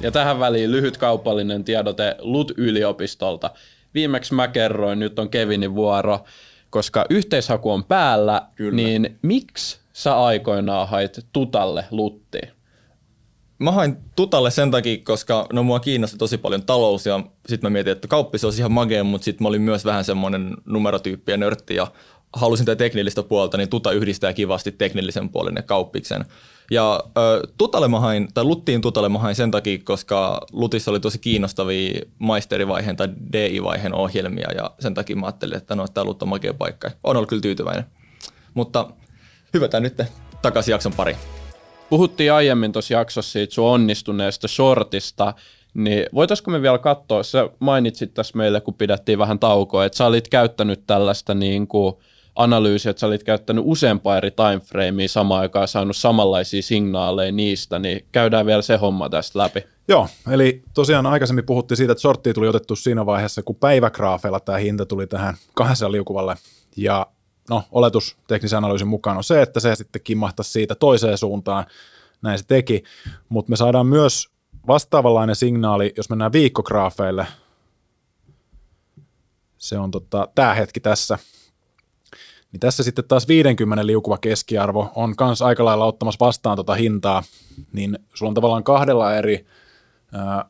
[0.00, 3.50] Ja tähän väliin lyhyt kaupallinen tiedote LUT-yliopistolta
[3.94, 6.24] viimeksi mä kerroin, nyt on Kevinin vuoro,
[6.70, 8.76] koska yhteishaku on päällä, Kyllä.
[8.76, 12.48] niin miksi sä aikoinaan hait Tutalle luttiin?
[13.58, 17.72] Mä hain Tutalle sen takia, koska no mua kiinnosti tosi paljon talous ja sitten mä
[17.72, 21.36] mietin, että kauppis olisi ihan magea, mutta sitten mä olin myös vähän semmoinen numerotyyppi ja
[21.36, 21.86] nörtti ja
[22.32, 26.24] halusin tätä teknillistä puolta, niin Tuta yhdistää kivasti teknillisen puolen ja kauppiksen.
[26.70, 33.08] Ja äh, Tutalemahain, tai Luttiin Tutalemahain sen takia, koska Lutissa oli tosi kiinnostavia maisterivaiheen tai
[33.32, 36.90] DI-vaiheen ohjelmia, ja sen takia mä ajattelin, että no, tämä Lut on makea paikka.
[37.04, 37.84] On ollut kyllä tyytyväinen.
[38.54, 38.90] Mutta
[39.54, 40.02] hyvä nyt
[40.42, 41.16] takaisin jakson pari.
[41.90, 45.34] Puhuttiin aiemmin tuossa jaksossa siitä sun onnistuneesta shortista,
[45.74, 50.06] niin voitaisiko me vielä katsoa, sä mainitsit tässä meille, kun pidettiin vähän taukoa, että sä
[50.06, 51.94] olit käyttänyt tällaista niin kuin–
[52.42, 58.04] analyysi, että sä olit käyttänyt useampaa eri timeframea samaan aikaan saanut samanlaisia signaaleja niistä, niin
[58.12, 59.64] käydään vielä se homma tästä läpi.
[59.88, 64.58] Joo, eli tosiaan aikaisemmin puhuttiin siitä, että shorttia tuli otettu siinä vaiheessa, kun päivägraafeilla tämä
[64.58, 66.36] hinta tuli tähän kahdessa liukuvalle,
[66.76, 67.06] ja
[67.50, 71.64] no, oletus teknisen analyysin mukaan on se, että se sitten kimmahtaisi siitä toiseen suuntaan,
[72.22, 72.82] näin se teki,
[73.28, 74.28] mutta me saadaan myös
[74.66, 77.26] vastaavanlainen signaali, jos mennään viikkograafeille,
[79.58, 81.18] se on tota, tämä hetki tässä,
[82.52, 87.22] Niin tässä sitten taas 50 liukuva keskiarvo on kans aika lailla ottamassa vastaan tota hintaa,
[87.72, 89.46] niin sulla on tavallaan kahdella eri
[90.12, 90.44] ää,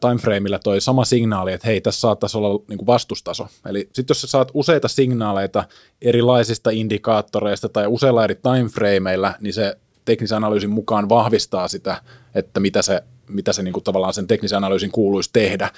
[0.00, 3.48] timeframeillä toi sama signaali, että hei, tässä saattaisi olla niin kuin vastustaso.
[3.66, 5.64] Eli sitten jos sä saat useita signaaleita
[6.02, 12.02] erilaisista indikaattoreista tai useilla eri timeframeilla, niin se teknisen analyysin mukaan vahvistaa sitä,
[12.34, 15.70] että mitä se, mitä se niin kuin tavallaan sen teknisen analyysin kuuluisi tehdä.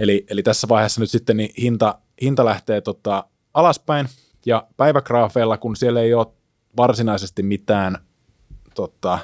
[0.00, 4.08] Eli, eli tässä vaiheessa nyt sitten niin hinta, hinta lähtee tota alaspäin,
[4.46, 6.26] ja päivägraafeilla, kun siellä ei ole
[6.76, 7.98] varsinaisesti mitään
[8.74, 9.18] tota,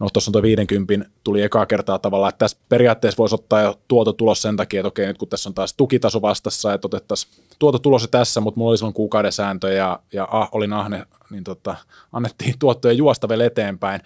[0.00, 3.80] no tuossa on tuo 50 tuli ekaa kertaa tavallaan, että tässä periaatteessa voisi ottaa jo
[3.88, 8.08] tuototulos sen takia, että okei, nyt kun tässä on taas tukitaso vastassa, että otettaisiin tuototulos
[8.10, 11.76] tässä, mutta mulla oli silloin kuukauden sääntö ja, ja ah, olin ahne, niin tota,
[12.12, 14.00] annettiin tuottoja juosta vielä eteenpäin.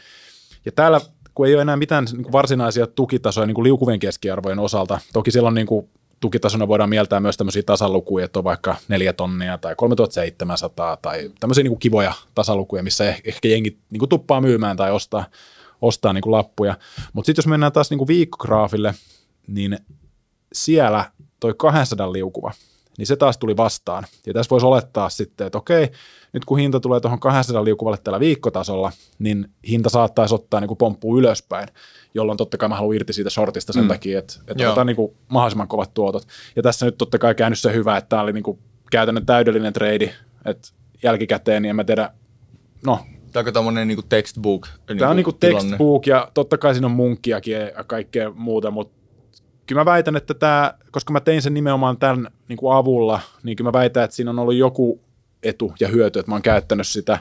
[0.64, 1.00] Ja täällä,
[1.34, 5.54] kun ei ole enää mitään niin varsinaisia tukitasoja niin liukuvien keskiarvojen osalta, toki siellä on
[5.54, 5.88] niin kuin
[6.24, 11.64] tukitasona voidaan mieltää myös tämmöisiä tasalukuja, että on vaikka 4 tonnia tai 3700 tai tämmöisiä
[11.64, 15.24] niin kuin kivoja tasalukuja, missä eh, ehkä jengi niin kuin tuppaa myymään tai ostaa,
[15.82, 16.76] ostaa niin kuin lappuja.
[17.12, 18.94] Mutta sitten jos mennään taas niin kuin viikkograafille,
[19.46, 19.78] niin
[20.52, 21.10] siellä
[21.40, 22.52] toi 200 liukuva,
[22.98, 24.04] niin se taas tuli vastaan.
[24.26, 25.90] Ja tässä voisi olettaa sitten, että okei,
[26.34, 31.18] nyt kun hinta tulee tuohon 200 liukuvalle tällä viikkotasolla, niin hinta saattaisi ottaa niin pomppu
[31.18, 31.68] ylöspäin,
[32.14, 33.88] jolloin totta kai mä haluan irti siitä shortista sen mm.
[33.88, 36.26] takia, että, että otetaan niin kuin mahdollisimman kovat tuotot.
[36.56, 38.58] Ja tässä nyt totta kai käynyt se hyvä, että tämä oli niin kuin
[38.90, 40.14] käytännön täydellinen trade,
[40.44, 40.68] että
[41.02, 42.10] jälkikäteen, niin en mä tiedä,
[42.86, 42.98] no
[43.32, 44.68] Tämä on tämmöinen niin textbook.
[44.88, 48.94] Niin Tämä on niin textbook ja totta kai siinä on munkkiakin ja kaikkea muuta, mutta
[49.66, 53.56] kyllä mä väitän, että tämä, koska mä tein sen nimenomaan tämän niin kuin avulla, niin
[53.56, 55.03] kyllä mä väitän, että siinä on ollut joku
[55.44, 57.18] etu ja hyöty, että mä oon käyttänyt sitä,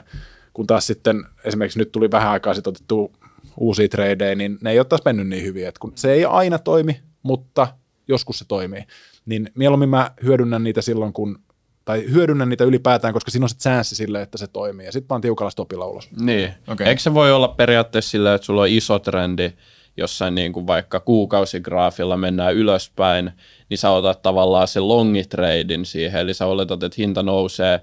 [0.52, 3.12] kun taas sitten esimerkiksi nyt tuli vähän aikaa sitten otettu
[3.56, 6.58] uusia tradeja, niin ne ei ole taas mennyt niin hyvin, että kun se ei aina
[6.58, 7.68] toimi, mutta
[8.08, 8.84] joskus se toimii,
[9.26, 11.38] niin mieluummin mä hyödynnän niitä silloin, kun
[11.84, 14.86] tai hyödynnän niitä ylipäätään, koska siinä on se chanssi sille, että se toimii.
[14.86, 16.08] Ja sitten vaan tiukalla stopilla ulos.
[16.20, 16.50] Niin.
[16.68, 16.86] Okay.
[16.86, 19.52] Eikö se voi olla periaatteessa sillä, että sulla on iso trendi,
[19.96, 23.30] jossain niin kuin vaikka kuukausigraafilla mennään ylöspäin,
[23.70, 27.80] niin sä otat tavallaan se longitradin siihen, eli sä oletat, että hinta nousee,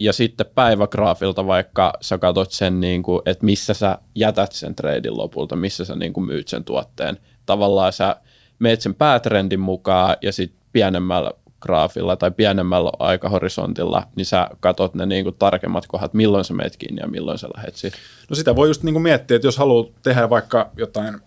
[0.00, 5.16] ja sitten päivägraafilta vaikka sä katsot sen, niin kuin, että missä sä jätät sen treidin
[5.16, 7.18] lopulta, missä sä niin kuin myyt sen tuotteen.
[7.46, 8.16] Tavallaan sä
[8.58, 15.06] meet sen päätrendin mukaan ja sitten pienemmällä graafilla tai pienemmällä aikahorisontilla, niin sä katot ne
[15.06, 18.00] niin kuin tarkemmat kohdat, milloin sä meet kiinni ja milloin sä lähet siihen.
[18.30, 21.20] No sitä voi just niin kuin miettiä, että jos haluat tehdä vaikka jotain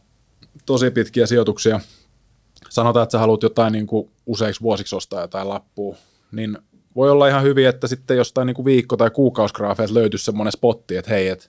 [0.65, 1.79] tosi pitkiä sijoituksia,
[2.69, 5.95] sanotaan, että sä haluat jotain niin kuin useiksi vuosiksi ostaa jotain lappua,
[6.31, 6.57] niin
[6.95, 10.95] voi olla ihan hyvin, että sitten jostain niin kuin viikko- tai kuukausgraafeet löytyisi semmoinen spotti,
[10.95, 11.45] että hei, että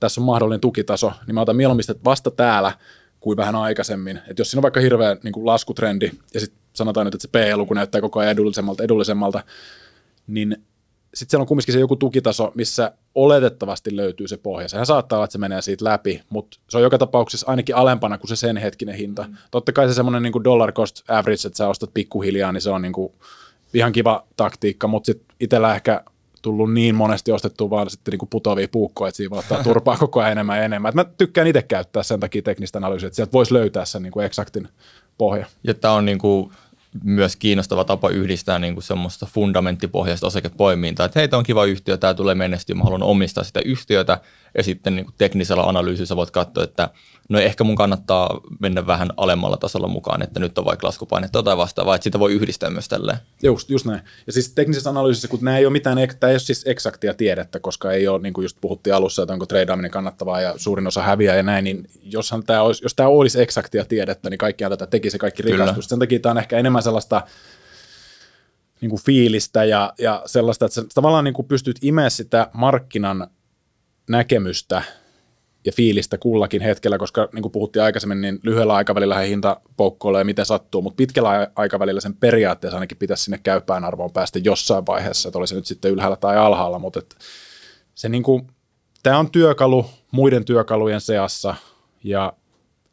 [0.00, 2.72] tässä on mahdollinen tukitaso, niin mä otan mieluummin vasta täällä
[3.20, 4.16] kuin vähän aikaisemmin.
[4.16, 7.28] Että jos siinä on vaikka hirveä niin kuin laskutrendi ja sitten sanotaan nyt, että se
[7.28, 9.42] P-luku näyttää koko ajan edullisemmalta, edullisemmalta,
[10.26, 10.56] niin
[11.14, 14.68] sitten siellä on kumminkin se joku tukitaso, missä oletettavasti löytyy se pohja.
[14.68, 18.18] Sehän saattaa olla, että se menee siitä läpi, mutta se on joka tapauksessa ainakin alempana
[18.18, 19.22] kuin se sen hetkinen hinta.
[19.28, 19.36] Mm.
[19.50, 22.82] Totta kai se semmoinen niin dollar cost average, että sä ostat pikkuhiljaa, niin se on
[22.82, 23.12] niin kuin
[23.74, 26.04] ihan kiva taktiikka, mutta sitten itsellä ehkä
[26.42, 30.32] tullut niin monesti ostettua vaan sitten niin putovia puukkoja, että siinä ottaa turpaa koko ajan
[30.32, 30.88] enemmän ja enemmän.
[30.88, 34.12] Et mä tykkään itse käyttää sen takia teknistä analyysiä, että sieltä voisi löytää sen niin
[34.12, 34.68] kuin eksaktin
[35.18, 35.46] pohja.
[35.64, 36.50] Ja tämä on niin kuin
[37.04, 42.14] myös kiinnostava tapa yhdistää niin kuin semmoista fundamenttipohjaista osakepoimintaa, että heitä on kiva yhtiö, tämä
[42.14, 44.20] tulee menestyä, mä haluan omistaa sitä yhtiötä,
[44.54, 46.90] ja sitten niin kuin teknisellä analyysissä voit katsoa, että
[47.28, 51.56] no ehkä mun kannattaa mennä vähän alemmalla tasolla mukaan, että nyt on vaikka laskupainetta tai
[51.56, 53.18] vastaavaa, että sitä voi yhdistää myös tälleen.
[53.42, 54.00] Just, just näin.
[54.26, 57.60] Ja siis teknisessä analyysissä, kun nämä ei ole mitään, tämä ei ole siis eksaktia tiedettä,
[57.60, 61.02] koska ei ole, niin kuin just puhuttiin alussa, että onko treidaaminen kannattavaa ja suurin osa
[61.02, 64.86] häviää ja näin, niin joshan tämä olisi, jos tämä olisi eksaktia tiedettä, niin kaikkiaan tätä
[64.86, 65.88] tekisi kaikki rikastus.
[65.88, 67.22] Sen takia tämä on ehkä enemmän sellaista
[68.80, 73.26] niin kuin fiilistä ja, ja sellaista, että sä tavallaan niin kuin pystyt imeä sitä markkinan
[74.08, 74.82] näkemystä
[75.66, 80.46] ja fiilistä kullakin hetkellä, koska niin kuin puhuttiin aikaisemmin, niin lyhyellä aikavälillä hinta poukkoilee miten
[80.46, 85.38] sattuu, mutta pitkällä aikavälillä sen periaatteessa ainakin pitäisi sinne käypään arvoon päästä jossain vaiheessa, että
[85.38, 87.16] olisi nyt sitten ylhäällä tai alhaalla, mutta että
[87.94, 88.46] se niin kuin,
[89.02, 91.54] tämä on työkalu muiden työkalujen seassa
[92.04, 92.32] ja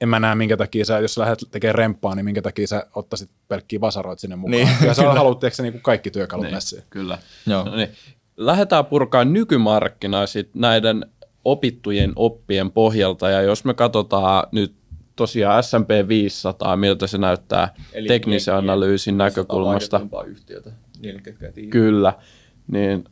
[0.01, 2.87] en mä näe, minkä takia sä, jos sä lähdet tekemään remppaa, niin minkä takia sä
[2.95, 4.65] ottaisit pelkkiä vasaroit sinne mukaan.
[4.65, 6.83] Niin, ja sä haluat, niin kuin kaikki työkalut niin, messiin.
[6.89, 7.17] Kyllä.
[7.47, 7.63] Joo.
[7.63, 7.89] No niin.
[8.37, 11.05] Lähdetään purkaa nykymarkkinaa sit näiden
[11.45, 14.73] opittujen oppien pohjalta, ja jos me katsotaan nyt
[15.15, 20.01] tosiaan S&P 500, miltä se näyttää Eli teknisen analyysin näkökulmasta.
[20.25, 20.71] Yhtiötä,
[21.01, 21.21] niille,
[21.69, 22.13] Kyllä,
[22.67, 23.03] niin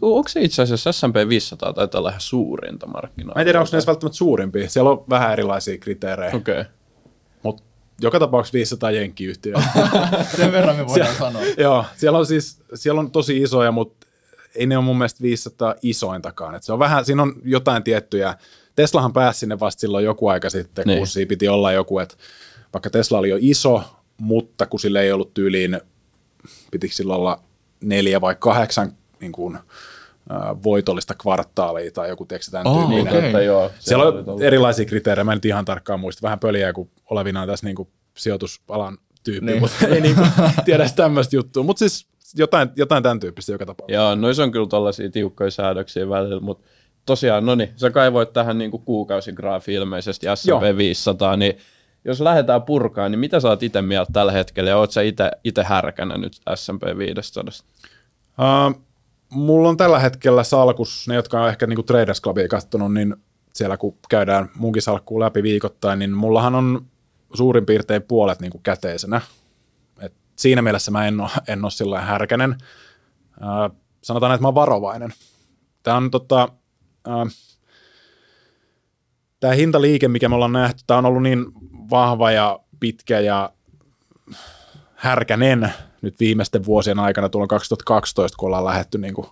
[0.00, 3.34] onko se itse asiassa S&P 500 taitaa olla ihan suurinta markkinaa?
[3.34, 4.70] Mä en tiedä, onko ne välttämättä suurimpia.
[4.70, 6.36] Siellä on vähän erilaisia kriteerejä.
[6.36, 6.60] Okei.
[6.60, 6.72] Okay.
[7.42, 7.62] Mutta
[8.00, 9.62] joka tapauksessa 500 jenkkiyhtiöä.
[10.36, 11.42] Sen verran me voidaan sanoa.
[11.58, 14.06] Joo, siellä on siis siellä on tosi isoja, mutta
[14.58, 16.54] ei ne ole mun mielestä 500 isointakaan.
[16.54, 18.34] Et se on vähän, siinä on jotain tiettyjä.
[18.76, 20.98] Teslahan pääsi sinne vasta silloin joku aika sitten, niin.
[20.98, 22.16] kun siinä piti olla joku, että
[22.72, 23.82] vaikka Tesla oli jo iso,
[24.20, 25.80] mutta kun sille ei ollut tyyliin,
[26.70, 27.42] pitikö sillä olla
[27.80, 29.58] neljä vai kahdeksan niin kuin,
[30.64, 33.08] voitollista kvartaalia tai joku teksti tämän Oh, tyyppinen.
[33.16, 33.26] okei.
[33.26, 36.72] Että joo, Siellä on tolla- erilaisia kriteerejä, mä en nyt ihan tarkkaan muista, vähän pöliä
[36.72, 39.60] kuin olevinaan tässä niin kuin sijoitusalan tyyppi, Niin.
[39.60, 40.28] mutta ei niin kuin
[40.64, 44.02] tiedä tämmöistä juttua, mutta siis jotain, jotain tämän tyyppistä joka tapauksessa.
[44.02, 46.68] Joo, noissa on kyllä tällaisia tiukkoja säädöksiä välillä, mutta
[47.06, 50.26] tosiaan, no niin, sä kaivoit tähän niin kuukausigraafi ilmeisesti.
[50.34, 51.58] S&P 500, niin
[52.04, 55.00] jos lähdetään purkaan, niin mitä sä oot itse mieltä tällä hetkellä, ja oot sä
[55.44, 57.44] itse härkänä nyt S&P 500?
[58.38, 58.82] Uh,
[59.30, 63.16] mulla on tällä hetkellä salkus, ne jotka on ehkä niinku Traders Clubia kattonut, niin
[63.54, 66.86] siellä kun käydään munkin salkkuun läpi viikoittain, niin mullahan on
[67.34, 69.20] suurin piirtein puolet niinku käteisenä.
[70.38, 72.56] Siinä mielessä mä en ole, en ole sillä härkänen.
[73.40, 75.12] Uh, sanotaan, että mä oon varovainen.
[75.82, 76.48] Tämä on tota,
[77.08, 77.30] uh,
[79.40, 81.46] tämä hintaliike, mikä me ollaan nähty, tämä on ollut niin
[81.90, 83.50] vahva ja pitkä ja
[84.94, 85.72] härkänen
[86.02, 89.26] nyt viimeisten vuosien aikana, tuolla 2012, kun ollaan lähetty niin kuin,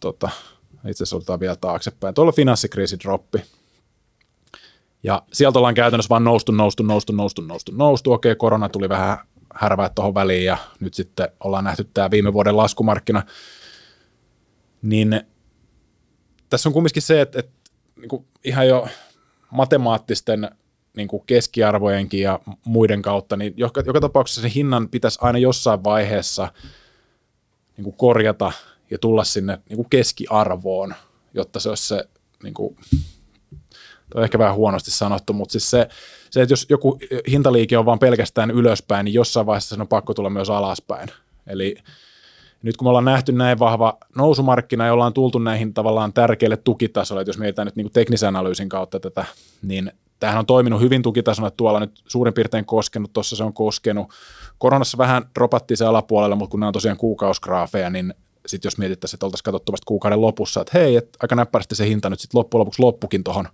[0.00, 0.30] tota,
[0.88, 2.14] itse asiassa otetaan vielä taaksepäin.
[2.14, 3.42] Tuolla finanssikriisi droppi.
[5.02, 8.12] Ja sieltä ollaan käytännössä vaan noustu, noustu, noustu, noustu, noustu, noustu.
[8.12, 9.18] Okei, korona tuli vähän
[9.54, 13.22] härvää tuohon väliin ja nyt sitten ollaan nähty tämä viime vuoden laskumarkkina.
[14.82, 15.20] Niin
[16.50, 17.52] tässä on kumminkin se, että, että
[17.96, 18.88] niin kuin ihan jo
[19.50, 20.50] matemaattisten
[20.96, 25.84] niin kuin keskiarvojenkin ja muiden kautta, niin joka, joka tapauksessa se hinnan pitäisi aina jossain
[25.84, 26.52] vaiheessa
[27.76, 28.52] niin kuin korjata
[28.90, 30.94] ja tulla sinne niin kuin keskiarvoon,
[31.34, 32.08] jotta se olisi se,
[32.42, 32.76] niin kuin,
[34.10, 35.88] toi on ehkä vähän huonosti sanottu, mutta siis se,
[36.32, 36.98] se, että jos joku
[37.30, 41.08] hintaliike on vaan pelkästään ylöspäin, niin jossain vaiheessa sen on pakko tulla myös alaspäin.
[41.46, 41.74] Eli
[42.62, 47.20] nyt kun me ollaan nähty näin vahva nousumarkkina ja ollaan tultu näihin tavallaan tärkeille tukitasoille,
[47.20, 49.24] että jos mietitään nyt niin kuin teknisen analyysin kautta tätä,
[49.62, 54.06] niin tämähän on toiminut hyvin tukitasona, tuolla nyt suurin piirtein koskenut, tuossa se on koskenut.
[54.58, 58.14] Koronassa vähän dropattiin se alapuolella, mutta kun nämä on tosiaan kuukausgraafeja, niin
[58.46, 61.88] sitten jos mietittäisiin, että oltaisiin katsottu vasta kuukauden lopussa, että hei, että aika näppärästi se
[61.88, 63.48] hinta nyt sitten loppujen lopuksi loppukin tuohon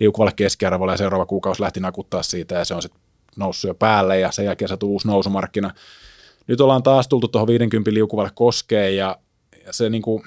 [0.00, 3.00] liukuvalle keskiarvolle ja seuraava kuukausi lähti nakuttaa siitä ja se on sitten
[3.36, 5.70] noussut jo päälle ja sen jälkeen saatu uusi nousumarkkina.
[6.46, 9.18] Nyt ollaan taas tultu tuohon 50 liukuvalle koskeen ja,
[9.66, 10.22] ja se niin kuin,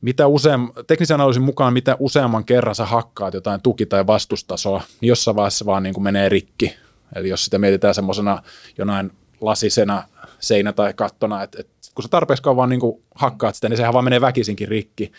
[0.00, 5.08] mitä useam, teknisen analyysin mukaan mitä useamman kerran sä hakkaat jotain tuki- tai vastustasoa, niin
[5.08, 6.76] jossain vaiheessa vaan niin kuin menee rikki.
[7.14, 8.42] Eli jos sitä mietitään semmoisena
[8.78, 10.02] jonain lasisena
[10.38, 13.92] seinä tai kattona, että, että kun sä tarpeeksi kauan niin kuin hakkaat sitä, niin sehän
[13.92, 15.12] vaan menee väkisinkin rikki.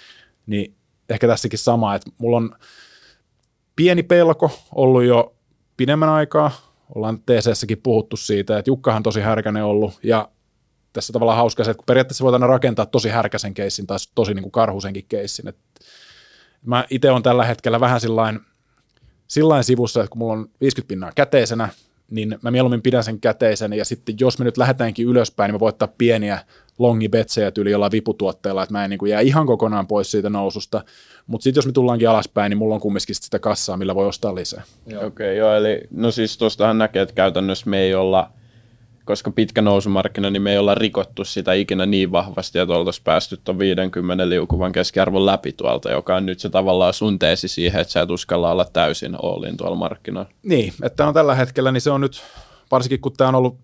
[0.46, 0.74] Niin
[1.10, 2.56] ehkä tässäkin sama, että mulla on
[3.78, 5.36] pieni pelko ollut jo
[5.78, 6.52] pidemmän aikaa.
[6.96, 10.30] Ollaan TCssäkin puhuttu siitä, että Jukkahan tosi härkänen ollut ja
[10.94, 14.44] tässä tavallaan hauska se, että periaatteessa voit aina rakentaa tosi härkäsen keissin tai tosi niin
[14.44, 15.48] kuin karhusenkin keissin.
[15.48, 15.58] Et
[16.66, 18.40] mä itse on tällä hetkellä vähän sillain,
[19.28, 21.70] sillain sivussa, että kun mulla on 50 pinnaa käteisenä,
[22.12, 23.74] niin mä mieluummin pidän sen käteisen.
[23.74, 26.40] Ja sitten jos me nyt lähdetäänkin ylöspäin, niin me voittaa pieniä
[26.80, 30.84] longibetsejä tyyli jollain viputuotteella, että mä en niin kuin jää ihan kokonaan pois siitä noususta,
[31.28, 34.08] mutta sitten jos me tullaankin alaspäin, niin mulla on kumminkin sit sitä kassaa, millä voi
[34.08, 34.64] ostaa lisää.
[34.86, 38.32] Okei, okay, joo, eli no siis tuostahan näkee, että käytännössä me ei olla,
[39.08, 43.38] koska pitkä nousumarkkina, niin me ei olla rikottu sitä ikinä niin vahvasti, että oltaisiin päästy
[43.44, 47.94] tuon 50 liukuvan keskiarvon läpi tuolta, joka on nyt se tavallaan sun teesi siihen, että
[47.94, 50.32] sä et uskalla olla täysin Ollin tuolla markkinoilla.
[50.44, 52.22] Niin, että on tällä hetkellä, niin se on nyt,
[52.72, 53.58] varsinkin kun tämä on ollut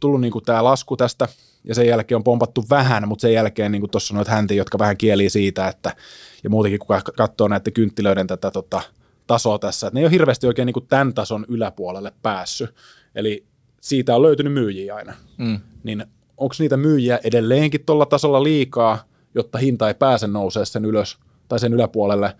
[0.00, 1.28] tullut niin tämä lasku tästä,
[1.64, 4.96] ja sen jälkeen on pompattu vähän, mutta sen jälkeen niin tuossa on häntiä, jotka vähän
[4.96, 5.96] kielii siitä, että,
[6.44, 8.80] ja muutenkin kun katsoo näiden kynttilöiden tätä tota,
[9.26, 12.74] tasoa tässä, että ne ei ole hirveästi oikein niin tämän tason yläpuolelle päässyt,
[13.14, 13.46] eli
[13.86, 15.14] siitä on löytynyt myyjiä aina.
[15.38, 15.60] Mm.
[15.84, 16.04] Niin
[16.36, 21.18] onko niitä myyjiä edelleenkin tuolla tasolla liikaa, jotta hinta ei pääse nousee sen ylös
[21.48, 22.36] tai sen yläpuolelle,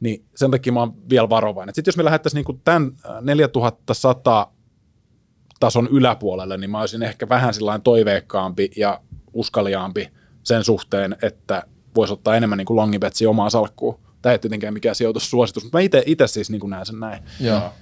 [0.00, 1.74] niin sen takia mä oon vielä varovainen.
[1.74, 4.52] Sitten jos me lähdettäisiin niin tämän 4100
[5.60, 9.00] tason yläpuolelle, niin mä olisin ehkä vähän sillain toiveikkaampi ja
[9.32, 10.08] uskaliaampi
[10.42, 11.62] sen suhteen, että
[11.94, 13.98] voisi ottaa enemmän niin kuin longibetsi omaa salkkuun.
[14.22, 17.22] Tämä ei tietenkään mikään sijoitussuositus, mutta mä itse siis niin näen sen näin.
[17.40, 17.72] Joo.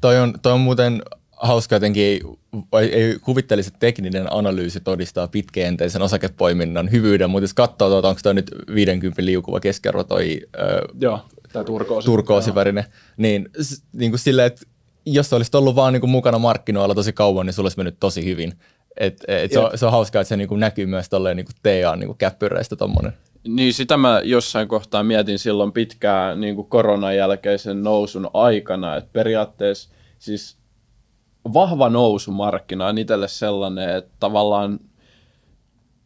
[0.00, 1.02] Toi on, toi on muuten
[1.46, 2.20] hauska jotenkin,
[2.80, 8.20] ei, ei kuvittelisi, että tekninen analyysi todistaa pitkäjänteisen osakepoiminnan hyvyyden, mutta jos katsoo, tuota, onko
[8.22, 10.40] toi nyt 50 liukuva keskiarvo toi
[11.00, 11.20] Joo,
[11.52, 12.04] tämä turkoosi.
[12.04, 12.84] turkoosivärinen,
[13.16, 13.48] niin,
[13.92, 14.66] niin kuin silleen, että
[15.06, 18.24] jos olisit ollut vaan niin kuin mukana markkinoilla tosi kauan, niin sulla olisi mennyt tosi
[18.24, 18.52] hyvin.
[18.96, 21.46] Et, et se, on, se on hauskaa, että se niin kuin näkyy myös tolleen niin
[21.46, 23.12] kuin TA niin kuin käppyreistä tommonen.
[23.48, 29.10] Niin sitä mä jossain kohtaa mietin silloin pitkään niin kuin koronan jälkeisen nousun aikana, että
[29.12, 30.56] periaatteessa siis
[31.52, 34.80] vahva nousumarkkina on itselle sellainen, että tavallaan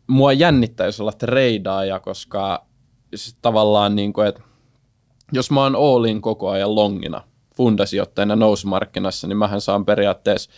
[0.07, 2.66] mua jännittäisi olla treidaaja, koska
[3.43, 4.41] tavallaan niin kuin, että
[5.32, 7.22] jos mä oon Allin koko ajan longina
[7.57, 10.51] fundasijoittajana nousumarkkinassa, niin mähän saan periaatteessa,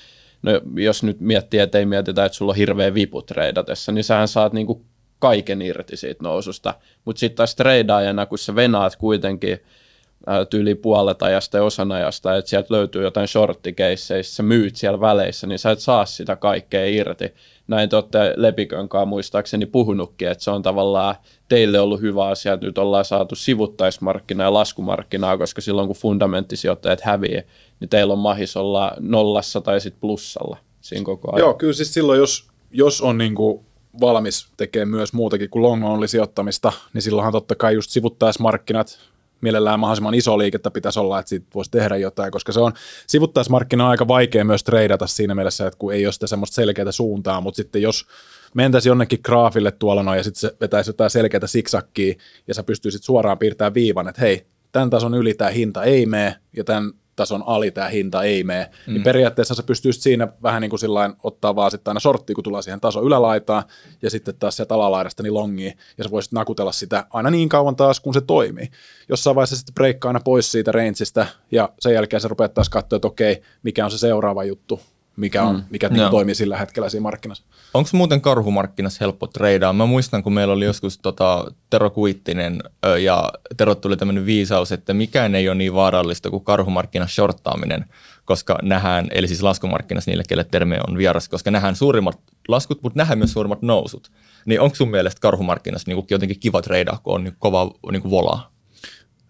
[0.43, 4.29] no jos nyt miettii, että ei mietitä, että sulla on hirveä vipu treidatessa, niin sähän
[4.29, 4.85] saat niin kuin
[5.19, 6.75] kaiken irti siitä noususta.
[7.05, 9.59] Mutta sitten taas treidaajana, kun sä venaat kuitenkin
[10.51, 15.47] tyyli puolet ajasta ja osan ajasta, että sieltä löytyy jotain shorttikeisseissä, sä myyt siellä väleissä,
[15.47, 17.35] niin sä et saa sitä kaikkea irti.
[17.69, 21.15] Näin te olette Lepikön kanssa muistaakseni puhunutkin, että se on tavallaan
[21.49, 27.01] teille ollut hyvä asia, että nyt ollaan saatu sivuttaismarkkinaa ja laskumarkkinaa, koska silloin kun fundamenttisijoittajat
[27.01, 27.43] häviää,
[27.81, 31.39] niin teillä on mahis olla nollassa tai sitten plussalla siinä koko ajan.
[31.39, 33.61] Joo, kyllä siis silloin, jos, jos on niin kuin
[34.01, 38.99] valmis tekemään myös muutakin kuin long only sijoittamista, niin silloinhan totta kai just sivuttaismarkkinat,
[39.41, 42.73] mielellään mahdollisimman iso liikettä pitäisi olla, että siitä voisi tehdä jotain, koska se on
[43.07, 47.41] sivuttaismarkkina aika vaikea myös treidata siinä mielessä, että kun ei ole sitä semmoista selkeää suuntaa,
[47.41, 48.07] mutta sitten jos
[48.55, 52.15] mentäisi jonnekin graafille tuolla noin ja sitten se vetäisi jotain selkeää siksakkiä
[52.49, 56.37] ja sä pystyisit suoraan piirtämään viivan, että hei, tämän tason yli tämä hinta ei mene
[56.57, 58.93] ja tämän tason ali tämä hinta ei mene, niin mm.
[58.93, 62.45] niin periaatteessa sä pystyisit siinä vähän niin kuin sillain ottaa vaan sitten aina sorttia, kun
[62.45, 63.65] tulee siihen tason ylälaitaan,
[64.03, 67.77] ja sitten taas sieltä alalaidasta niin longiin, ja sä voisit nakutella sitä aina niin kauan
[67.77, 68.71] taas, kun se toimii.
[69.09, 72.97] Jossain vaiheessa sitten breikkaa aina pois siitä rangeista, ja sen jälkeen sä rupeat taas katsoa,
[72.97, 74.81] että okei, mikä on se seuraava juttu,
[75.17, 75.63] mikä, on, mm.
[75.71, 77.45] mikä niin toimii sillä hetkellä siinä markkinassa.
[77.75, 79.73] Onko muuten karhumarkkinassa helppo treidaa?
[79.73, 82.63] Mä muistan, kun meillä oli joskus tota, Tero Kuittinen
[83.03, 87.85] ja Tero tuli tämmöinen viisaus, että mikään ei ole niin vaarallista kuin karhumarkkinassa shorttaaminen,
[88.25, 92.99] koska nähdään, eli siis laskumarkkinassa niille, kelle termi on vieras, koska nähdään suurimmat laskut, mutta
[92.99, 94.11] nähdään myös suurimmat nousut.
[94.45, 98.53] Niin onko sun mielestä karhumarkkinassa niin jotenkin kiva treidaa, kun on niin kova niin volaa?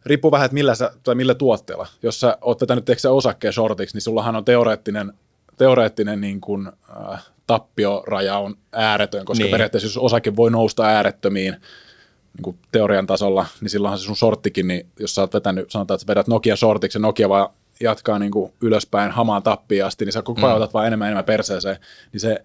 [0.07, 1.87] Riippuu vähän, että millä, sä, tai millä tuotteella.
[2.03, 5.13] Jos sä oot vetänyt osakkeen shortiksi, niin sullahan on teoreettinen
[5.61, 6.69] teoreettinen niin kuin,
[7.13, 9.51] äh, tappioraja on ääretön, koska niin.
[9.51, 14.69] periaatteessa jos osake voi nousta äärettömiin niin kuin teorian tasolla, niin silloinhan se sun sorttikin,
[14.69, 17.49] niin jos sä oot vetänyt, sanotaan, että sä vedät Nokia sortiksi ja Nokia vaan
[17.81, 20.57] jatkaa niin kuin ylöspäin hamaan tappiin asti, niin sä koko ajan mm.
[20.57, 21.77] otat vaan enemmän enemmän perseeseen,
[22.13, 22.45] niin se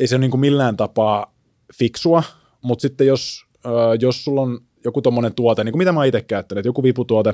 [0.00, 1.34] ei se ole niin kuin millään tapaa
[1.74, 2.22] fiksua,
[2.62, 6.22] mutta sitten jos, äh, jos sulla on joku tommonen tuote, niin kuin mitä mä itse
[6.22, 7.32] käyttänyt, joku viputuote,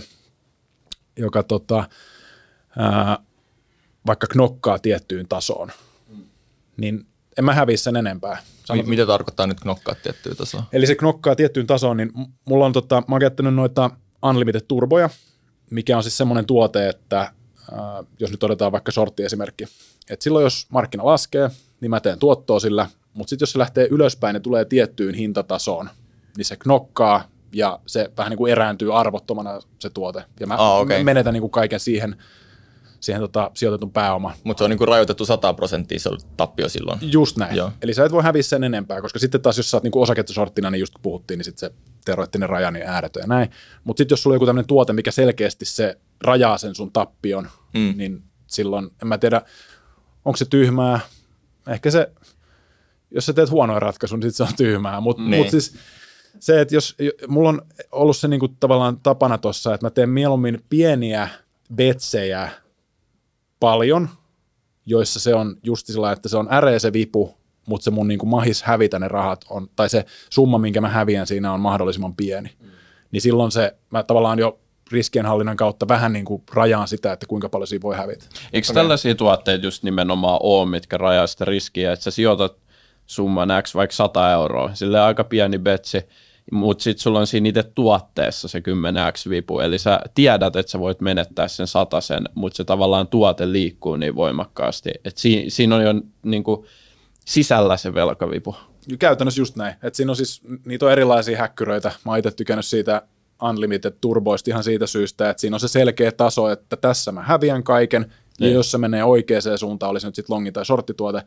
[1.16, 1.84] joka tota,
[2.78, 3.18] ää,
[4.08, 5.72] vaikka knokkaa tiettyyn tasoon,
[6.76, 7.06] niin
[7.38, 8.42] en mä häviä sen enempää.
[8.64, 10.64] Sanot, Mitä tarkoittaa nyt knokkaa tiettyyn tasoon?
[10.72, 12.12] Eli se knokkaa tiettyyn tasoon, niin
[12.44, 13.90] mulla on, tota, mä oon käyttänyt noita
[14.22, 15.10] Unlimited Turboja,
[15.70, 17.30] mikä on siis semmoinen tuote, että äh,
[18.18, 19.64] jos nyt otetaan vaikka sortti-esimerkki,
[20.10, 21.50] että silloin jos markkina laskee,
[21.80, 25.90] niin mä teen tuottoa sillä, mutta sitten jos se lähtee ylöspäin ja tulee tiettyyn hintatasoon,
[26.36, 30.24] niin se knokkaa ja se vähän niin kuin erääntyy arvottomana se tuote.
[30.40, 31.04] Ja mä ah, okay.
[31.04, 32.16] menetän niin kuin kaiken siihen
[33.00, 34.34] siihen tota, sijoitetun pääoman.
[34.44, 36.98] Mutta se on niin kuin rajoitettu 100 prosenttia se on tappio silloin.
[37.02, 37.56] Just näin.
[37.56, 37.72] Joo.
[37.82, 40.70] Eli sä et voi häviä sen enempää, koska sitten taas jos sä oot niin osaketusorttina,
[40.70, 41.74] niin just kun puhuttiin, niin sitten se
[42.04, 43.50] teoreettinen raja niin ääretön ja näin.
[43.84, 47.48] Mutta sitten jos sulla on joku tämmöinen tuote, mikä selkeästi se rajaa sen sun tappion,
[47.74, 47.94] mm.
[47.96, 49.42] niin silloin, en mä tiedä,
[50.24, 51.00] onko se tyhmää,
[51.68, 52.12] ehkä se,
[53.10, 55.42] jos sä teet huonoja ratkaisun, niin sit se on tyhmää, mutta niin.
[55.42, 55.74] mut siis
[56.40, 56.96] se, että jos,
[57.28, 61.28] mulla on ollut se niinku tavallaan tapana tuossa, että mä teen mieluummin pieniä
[61.74, 62.48] betsejä
[63.60, 64.08] paljon,
[64.86, 67.34] joissa se on just sillä, että se on äreä se vipu,
[67.66, 70.88] mutta se mun niin kuin mahis hävitä ne rahat on, tai se summa, minkä mä
[70.88, 72.50] häviän siinä on mahdollisimman pieni.
[72.60, 72.68] Mm.
[73.10, 74.58] Niin silloin se, mä tavallaan jo
[74.92, 78.24] riskienhallinnan kautta vähän niin kuin rajaan sitä, että kuinka paljon siinä voi hävitä.
[78.52, 78.74] Eikö okay.
[78.74, 82.56] tällaisia tuotteita just nimenomaan ole, mitkä rajaa sitä riskiä, että sä sijoitat
[83.06, 86.02] summan X vaikka 100 euroa, sille aika pieni betsi,
[86.52, 90.78] mutta sitten sulla on siinä itse tuotteessa se 10x vipu, eli sä tiedät, että sä
[90.78, 91.66] voit menettää sen
[92.00, 96.66] sen, mutta se tavallaan tuote liikkuu niin voimakkaasti, että si- siinä on jo niin kuin,
[97.24, 98.56] sisällä se velkavipu.
[98.98, 102.66] Käytännössä just näin, että siinä on siis, niitä on erilaisia häkkyröitä, mä oon itse tykännyt
[102.66, 103.02] siitä
[103.42, 107.62] Unlimited Turboista ihan siitä syystä, että siinä on se selkeä taso, että tässä mä häviän
[107.62, 108.02] kaiken,
[108.40, 108.54] ja niin.
[108.54, 111.22] jos se menee oikeaan suuntaan, olisi nyt sitten longi- tai shorttituote,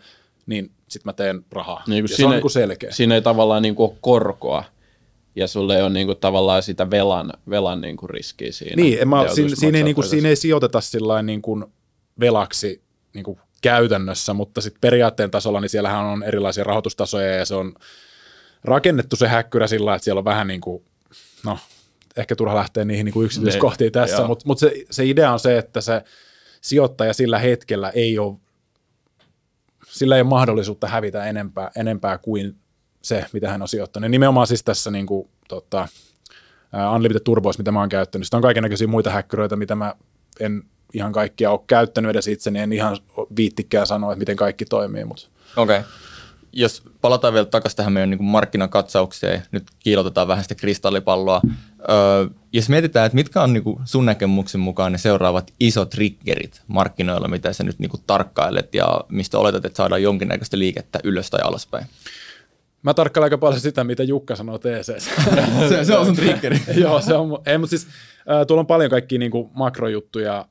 [0.46, 1.84] niin sitten mä teen rahaa.
[1.88, 2.92] Niin, ja siinä, se on niin kuin selkeä.
[2.92, 4.64] Siinä ei tavallaan niin kuin ole korkoa,
[5.36, 8.76] ja sulle ei ole niin kuin, tavallaan sitä velan, velan niin kuin riskiä siinä.
[8.76, 11.66] Niin, mä, siinä, siinä, ei, niin kuin, siinä ei sijoiteta sillä niin kuin
[12.20, 12.82] velaksi
[13.14, 17.74] niin kuin käytännössä, mutta sitten periaatteen tasolla niin siellähän on erilaisia rahoitustasoja ja se on
[18.64, 20.84] rakennettu se häkkyrä sillä että siellä on vähän niin kuin,
[21.46, 21.58] no
[22.18, 25.40] ehkä turha lähteä niihin niin kuin yksityiskohtiin ne, tässä, mutta mut se, se idea on
[25.40, 26.04] se, että se
[26.62, 28.38] sijoittaja sillä hetkellä ei ole,
[29.88, 32.56] sillä ei ole mahdollisuutta hävitä enempää, enempää kuin
[33.02, 34.12] se, mitä hän on sijoittanut.
[34.12, 35.88] Nimenomaan siis tässä niin kuin, tota,
[36.96, 38.26] Unlimited Turboissa, mitä mä oon käyttänyt.
[38.26, 39.96] Sitten on kaikenlaisia muita häkkyröitä, mitä mä
[40.40, 42.98] en ihan kaikkia ole käyttänyt edes itse, niin en ihan
[43.36, 45.06] viittikään sanoa, että miten kaikki toimii.
[45.06, 45.28] Mutta.
[45.58, 45.80] Okei.
[45.80, 45.92] Okay.
[46.54, 51.42] Jos palataan vielä takaisin tähän meidän niin markkinakatsaukseen, nyt kiilotetaan vähän sitä kristallipalloa.
[51.90, 56.62] Öö, jos mietitään, että mitkä on niin kuin sun näkemyksen mukaan ne seuraavat isot triggerit
[56.68, 61.30] markkinoilla, mitä sä nyt niin kuin tarkkailet ja mistä oletat, että saadaan jonkinnäköistä liikettä ylös
[61.30, 61.86] tai alaspäin?
[62.84, 65.00] Mä tarkkailen aika paljon sitä, mitä Jukka sanoo TC.
[65.70, 66.60] se, se on sun triggeri.
[66.82, 67.40] Joo, se on.
[67.46, 67.88] Ei, mutta siis
[68.32, 70.46] äh, tuolla on paljon kaikkia niin kuin makrojuttuja,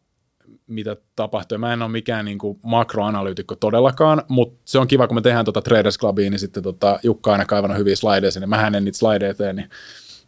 [0.67, 1.59] mitä tapahtuu.
[1.59, 5.45] Mä en ole mikään niin kuin makroanalyytikko todellakaan, mutta se on kiva, kun me tehdään
[5.45, 8.47] tuota Traders Clubiin, niin sitten tota, Jukka aina kaivannut hyviä slideja sinne.
[8.47, 9.71] Mähän en niitä slideja tee, niin,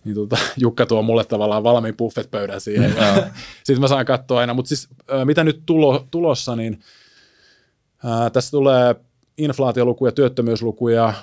[0.04, 2.94] niin tota, Jukka tuo mulle tavallaan valmiin buffet-pöydän siihen.
[3.64, 4.54] sitten mä saan katsoa aina.
[4.54, 6.80] Mutta siis äh, mitä nyt tulo, tulossa, niin
[8.04, 8.94] äh, tässä tulee
[9.38, 11.14] inflaatiolukuja, työttömyyslukuja,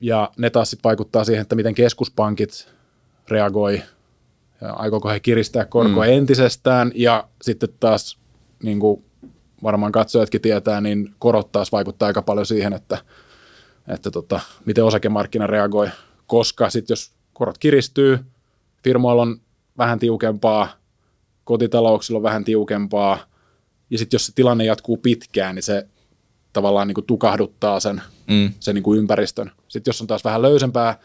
[0.00, 2.68] ja ne taas sitten vaikuttaa siihen, että miten keskuspankit
[3.28, 3.82] reagoi,
[4.60, 6.12] ja aikooko he kiristää korkoa mm.
[6.12, 8.18] entisestään, ja sitten taas
[8.62, 9.04] niin kuin
[9.62, 12.98] varmaan katsojatkin tietää, niin korot taas vaikuttaa aika paljon siihen, että,
[13.88, 15.88] että tota, miten osakemarkkina reagoi,
[16.26, 18.18] koska sitten jos korot kiristyy,
[18.84, 19.40] firmoilla on
[19.78, 20.68] vähän tiukempaa,
[21.44, 23.18] kotitalouksilla on vähän tiukempaa,
[23.90, 25.86] ja sitten jos se tilanne jatkuu pitkään, niin se
[26.52, 28.52] tavallaan niin kuin tukahduttaa sen, mm.
[28.60, 29.50] sen niin kuin ympäristön.
[29.68, 30.98] Sitten jos on taas vähän löysempää,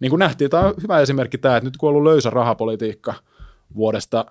[0.00, 3.14] niin kuin nähtiin, tämä on hyvä esimerkki tämä, että nyt kun on ollut löysä rahapolitiikka
[3.74, 4.24] vuodesta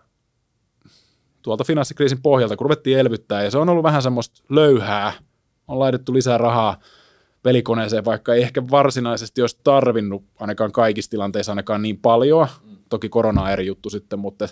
[1.41, 5.13] tuolta finanssikriisin pohjalta, kun ruvettiin elvyttää, ja se on ollut vähän semmoista löyhää,
[5.67, 6.77] on laitettu lisää rahaa
[7.43, 12.47] pelikoneeseen, vaikka ei ehkä varsinaisesti olisi tarvinnut ainakaan kaikissa tilanteissa ainakaan niin paljon.
[12.89, 14.47] Toki korona on eri juttu sitten, mutta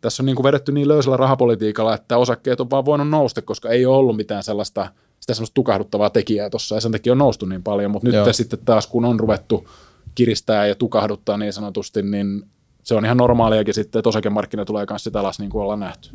[0.00, 3.68] tässä on niin kuin vedetty niin löysällä rahapolitiikalla, että osakkeet on vaan voinut nousta, koska
[3.68, 4.88] ei ole ollut mitään sellaista
[5.22, 8.32] sitä semmoista tukahduttavaa tekijää tuossa, ja sen takia on noustu niin paljon, mutta nyt Joo.
[8.32, 9.68] sitten taas, kun on ruvettu
[10.14, 12.42] kiristää ja tukahduttaa niin sanotusti, niin
[12.82, 16.10] se on ihan normaaliakin sitten, että osakemarkkina tulee kanssa sitä alas, niin kuin ollaan nähty.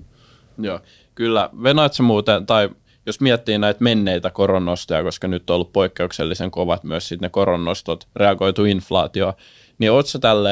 [0.57, 0.79] Joo,
[1.15, 1.49] kyllä.
[1.63, 2.69] Venaatko muuten, tai
[3.05, 8.07] jos miettii näitä menneitä koronnostoja, koska nyt on ollut poikkeuksellisen kovat myös sitten ne koronnostot,
[8.15, 9.33] reagoitu inflaatio,
[9.77, 10.51] niin ootko tälle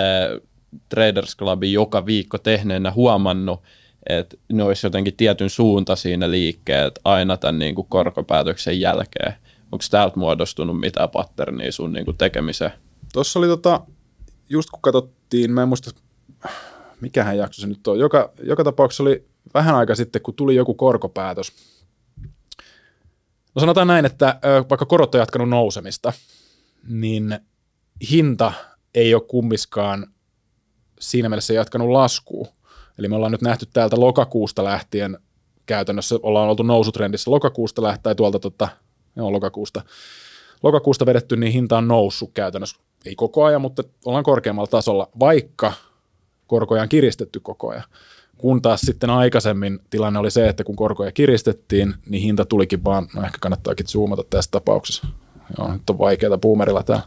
[0.90, 3.62] Traders Clubin joka viikko tehneenä huomannut,
[4.10, 9.34] että ne olisi jotenkin tietyn suunta siinä liikkeet aina tämän niin kuin korkopäätöksen jälkeen.
[9.72, 12.72] Onko täältä muodostunut mitään patternia sun niin kuin tekemiseen?
[13.14, 13.82] Tuossa oli tota,
[14.50, 15.92] just kun katsottiin, mä en muista,
[17.02, 20.74] mikähän jakso se nyt on, joka, joka tapauksessa oli vähän aika sitten, kun tuli joku
[20.74, 21.52] korkopäätös.
[23.56, 24.40] No sanotaan näin, että
[24.70, 26.14] vaikka korot on jatkanut nousemista,
[26.88, 27.40] niin
[28.12, 28.54] hinta
[28.96, 30.08] ei ole kummiskaan
[31.00, 32.48] siinä mielessä jatkanut laskua,
[32.98, 35.18] Eli me ollaan nyt nähty täältä lokakuusta lähtien
[35.66, 38.68] käytännössä, ollaan oltu nousutrendissä lokakuusta lähtien, tai tuolta tota,
[39.16, 39.82] joo, lokakuusta,
[40.64, 45.74] lokakuusta vedetty, niin hinta on noussut käytännössä, ei koko ajan, mutta ollaan korkeammalla tasolla, vaikka
[46.48, 47.84] korkoja on kiristetty koko ajan.
[48.38, 53.08] Kun taas sitten aikaisemmin tilanne oli se, että kun korkoja kiristettiin, niin hinta tulikin vaan,
[53.16, 55.08] no ehkä kannattaakin zoomata tässä tapauksessa.
[55.58, 57.02] Joo, nyt on vaikeaa boomerilla tämä.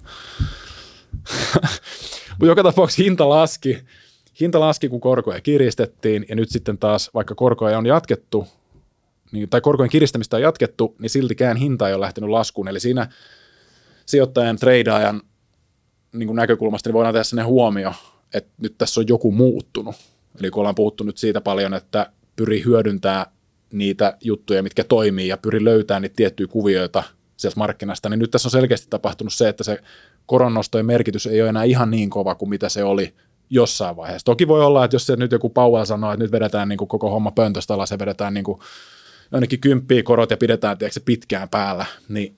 [2.30, 3.78] Mutta joka tapauksessa hinta laski,
[4.40, 8.46] hinta laski, kun korkoja kiristettiin, ja nyt sitten taas, vaikka korkoja on jatkettu,
[9.32, 12.68] niin, tai korkojen kiristämistä on jatkettu, niin siltikään hinta ei ole lähtenyt laskuun.
[12.68, 13.08] Eli siinä
[14.06, 15.22] sijoittajan, treidaajan
[16.12, 17.92] niin näkökulmasta niin voidaan tehdä sellainen huomio,
[18.34, 19.96] että nyt tässä on joku muuttunut.
[20.40, 23.26] Eli kun ollaan puhuttu nyt siitä paljon, että pyri hyödyntää
[23.72, 27.02] niitä juttuja, mitkä toimii, ja pyri löytämään niitä tiettyjä kuvioita
[27.36, 29.78] sieltä markkinasta, niin nyt tässä on selkeästi tapahtunut se, että se
[30.26, 33.14] koronnostojen merkitys ei ole enää ihan niin kova kuin mitä se oli
[33.50, 34.24] jossain vaiheessa.
[34.24, 36.88] Toki voi olla, että jos se nyt joku Powell sanoo, että nyt vedetään niin kuin
[36.88, 38.58] koko homma pöntöstä alas ja vedetään niin kuin
[39.32, 42.36] jonnekin kymppiä korot ja pidetään tiedätkö, pitkään päällä, niin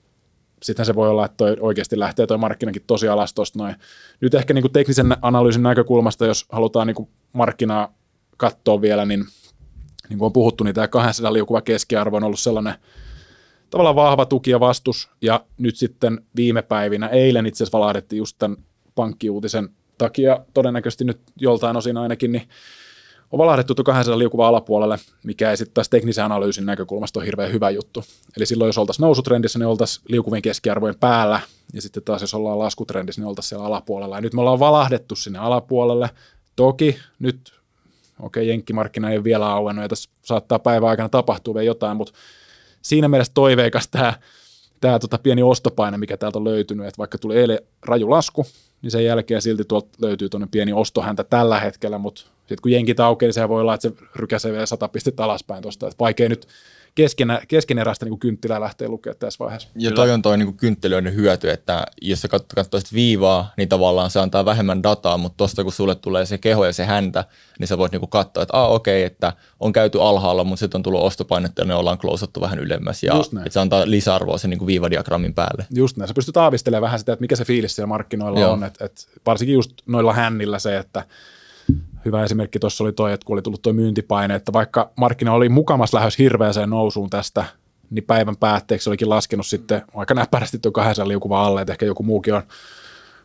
[0.63, 3.75] sitten se voi olla, että toi oikeasti lähtee toi markkinakin tosi alas tuosta noin.
[4.21, 7.93] Nyt ehkä niin kuin teknisen analyysin näkökulmasta, jos halutaan niin kuin markkinaa
[8.37, 9.25] katsoa vielä, niin
[10.09, 12.73] niin kuin on puhuttu, niin tämä 200 liukuva keskiarvo on ollut sellainen
[13.69, 18.35] tavallaan vahva tuki ja vastus, ja nyt sitten viime päivinä, eilen itse asiassa valahdettiin just
[18.39, 18.57] tämän
[18.95, 19.69] pankkiuutisen
[20.05, 22.47] takia todennäköisesti nyt joltain osin ainakin, niin
[23.31, 27.51] on valahdettu tuon 200 liukuva alapuolelle, mikä ei sitten taas teknisen analyysin näkökulmasta ole hirveän
[27.51, 28.03] hyvä juttu.
[28.37, 31.39] Eli silloin jos oltaisiin nousutrendissä, niin oltaisiin liukuvien keskiarvojen päällä,
[31.73, 34.17] ja sitten taas jos ollaan laskutrendissä, niin oltaisiin siellä alapuolella.
[34.17, 36.09] Ja nyt me ollaan valahdettu sinne alapuolelle.
[36.55, 37.53] Toki nyt,
[38.19, 41.97] okei, okay, jenkkimarkkina ei ole vielä auennut, ja tässä saattaa päivän aikana tapahtua vielä jotain,
[41.97, 42.13] mutta
[42.81, 44.13] siinä mielessä toiveikas tämä,
[44.81, 48.45] tämä tota pieni ostopaine, mikä täältä on löytynyt, että vaikka tuli eilen raju lasku,
[48.81, 52.99] niin sen jälkeen silti tuolta löytyy tuonne pieni ostohäntä tällä hetkellä, mutta Sitten kun jenkit
[52.99, 55.91] aukeaa, niin se voi olla, että se rykäsee vielä sata pistettä alaspäin tuosta.
[55.99, 56.47] Vaikea nyt
[56.95, 59.69] keskenä, keskeneräistä niin kynttilää lähtee lukemaan tässä vaiheessa.
[59.75, 64.19] Ja toi on toi niin kynttelyiden hyöty, että jos sä katsoisit viivaa, niin tavallaan se
[64.19, 67.25] antaa vähemmän dataa, mutta tosta kun sulle tulee se keho ja se häntä,
[67.59, 70.79] niin sä voit niin katsoa, että ah, okei, okay, että on käyty alhaalla, mutta sitten
[70.79, 73.03] on tullut ostopainetta ja ne ollaan klousattu vähän ylemmäs.
[73.03, 75.65] Ja että se antaa lisäarvoa sen niin viivadiagrammin päälle.
[75.73, 76.07] Just näin.
[76.07, 78.51] Sä pystyt aavistelemaan vähän sitä, että mikä se fiilis siellä markkinoilla Joo.
[78.51, 78.63] on.
[78.63, 81.05] Et, et varsinkin just noilla hännillä se, että
[82.05, 85.49] hyvä esimerkki tuossa oli toi, että kun oli tullut tuo myyntipaine, että vaikka markkina oli
[85.49, 87.45] mukamas lähes hirveäseen nousuun tästä,
[87.89, 92.03] niin päivän päätteeksi olikin laskenut sitten aika näppärästi tuon kahdeksan liukuva alle, että ehkä joku
[92.03, 92.43] muukin on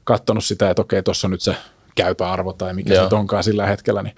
[0.04, 1.56] katsonut sitä, että okei, tuossa on nyt se
[1.94, 3.08] käypä arvo tai mikä Joo.
[3.08, 4.16] se onkaan sillä hetkellä, niin,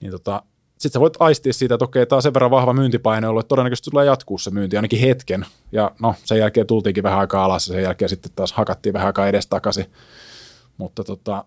[0.00, 0.42] niin tota,
[0.80, 3.48] sitten sä voit aistia siitä, että okei, tämä on sen verran vahva myyntipaine ollut, että
[3.48, 5.46] todennäköisesti tulee jatkuu se myynti ainakin hetken.
[5.72, 9.06] Ja no, sen jälkeen tultiinkin vähän aikaa alas ja sen jälkeen sitten taas hakattiin vähän
[9.06, 9.86] aikaa edestakaisin.
[10.76, 11.44] Mutta tota,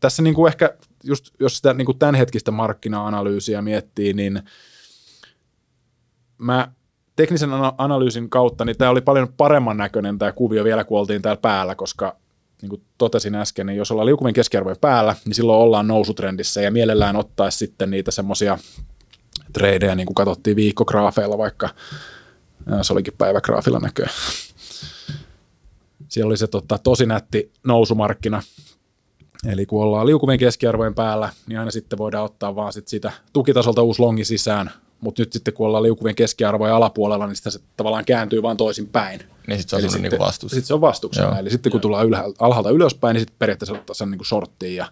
[0.00, 0.74] tässä niin kuin ehkä
[1.04, 4.42] just jos sitä niin kuin tämänhetkistä markkina-analyysiä miettii, niin
[6.38, 6.72] mä
[7.16, 11.40] teknisen analyysin kautta, niin tämä oli paljon paremman näköinen tämä kuvio vielä, kun oltiin täällä
[11.40, 12.16] päällä, koska
[12.62, 16.70] niin kuin totesin äsken, niin jos ollaan liukuven keskiarvojen päällä, niin silloin ollaan nousutrendissä ja
[16.70, 18.58] mielellään ottaisi sitten niitä semmoisia
[19.52, 21.68] tradeja, niin kuin katsottiin viikkograafeilla vaikka,
[22.82, 24.10] se olikin päivägraafilla näköä.
[26.08, 28.42] Siellä oli se tota, tosi nätti nousumarkkina,
[29.46, 33.82] Eli kun ollaan liukuvien keskiarvojen päällä, niin aina sitten voidaan ottaa vaan sit sitä tukitasolta
[33.82, 34.70] uusi longi sisään,
[35.00, 38.88] mutta nyt sitten kun ollaan liukuvien keskiarvojen alapuolella, niin sitä se tavallaan kääntyy vaan toisin
[38.88, 39.20] päin.
[39.46, 40.50] Niin sitten se on sitten, niin vastus.
[40.50, 41.28] Sitten se on vastuksena.
[41.28, 41.38] Joo.
[41.38, 41.82] Eli sitten kun Joo.
[41.82, 44.86] tullaan ylhäältä, alhaalta ylöspäin, niin sitten periaatteessa ottaa sen niin sorttiin ja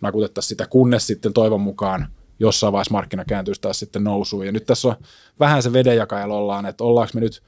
[0.00, 4.46] nakutettaisiin sitä, kunnes sitten toivon mukaan jossain vaiheessa markkina kääntyisi taas sitten nousuun.
[4.46, 4.96] Ja nyt tässä on
[5.40, 7.42] vähän se vedenjakajalla ollaan, että ollaanko me nyt–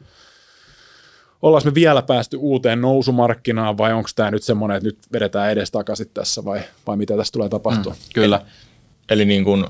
[1.43, 5.71] ollaanko me vielä päästy uuteen nousumarkkinaan vai onko tämä nyt semmoinen, että nyt vedetään edes
[5.71, 7.93] takaisin tässä vai, vai mitä tässä tulee tapahtua?
[7.93, 8.37] Mm, kyllä.
[8.37, 8.47] Eli,
[9.11, 9.67] eli niin kuin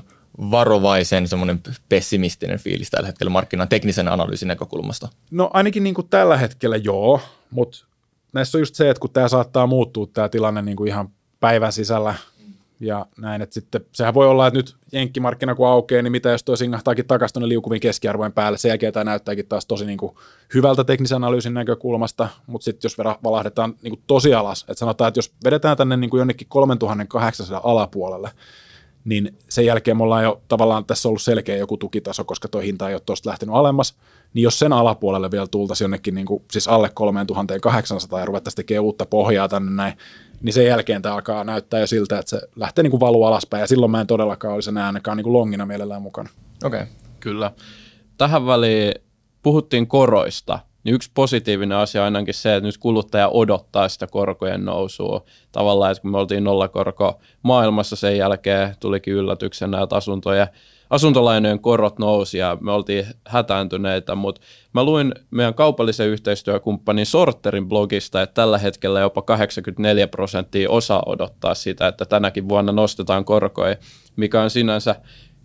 [0.51, 5.07] varovaisen semmoinen pessimistinen fiilis tällä hetkellä markkinan teknisen analyysin näkökulmasta?
[5.31, 7.85] No ainakin niin kuin tällä hetkellä joo, mutta
[8.33, 11.09] näissä on just se, että kun tämä saattaa muuttua tämä tilanne niin kuin ihan
[11.39, 12.15] päivän sisällä
[12.79, 16.43] ja näin, että sitten sehän voi olla, että nyt jenkkimarkkina kun aukeaa, niin mitä jos
[16.43, 20.15] toi singahtaakin takaisin tuonne liukuviin keskiarvojen päälle, sen jälkeen tämä näyttääkin taas tosi niin kuin
[20.53, 25.17] hyvältä teknisen analyysin näkökulmasta, mutta sitten jos valahdetaan niin kuin tosi alas, että sanotaan, että
[25.17, 28.31] jos vedetään tänne niin kuin jonnekin 3800 alapuolelle,
[29.05, 32.89] niin sen jälkeen me ollaan jo tavallaan tässä ollut selkeä joku tukitaso, koska tuo hinta
[32.89, 33.95] ei ole tuosta lähtenyt alemmas,
[34.33, 38.83] niin jos sen alapuolelle vielä tultaisiin jonnekin niin kuin, siis alle 3800 ja ruvettaisiin tekemään
[38.83, 39.93] uutta pohjaa tänne näin,
[40.41, 43.61] niin sen jälkeen tämä alkaa näyttää jo siltä, että se lähtee niin kuin valuu alaspäin,
[43.61, 46.29] ja silloin mä en todellakaan olisi enää ainakaan niin kuin longina mielellään mukana.
[46.63, 46.81] Okei.
[46.81, 46.93] Okay.
[47.19, 47.51] Kyllä.
[48.17, 48.93] Tähän väliin
[49.43, 54.65] puhuttiin koroista, niin yksi positiivinen asia on ainakin se, että nyt kuluttaja odottaa sitä korkojen
[54.65, 55.23] nousua.
[55.51, 60.47] Tavallaan, että kun me oltiin nollakorko maailmassa sen jälkeen, tulikin yllätyksenä, että asuntoja
[60.89, 64.41] asuntolainojen korot nousi ja me oltiin hätääntyneitä, mutta
[64.73, 71.55] mä luin meidän kaupallisen yhteistyökumppanin Sorterin blogista, että tällä hetkellä jopa 84 prosenttia osaa odottaa
[71.55, 73.75] sitä, että tänäkin vuonna nostetaan korkoja,
[74.15, 74.95] mikä on sinänsä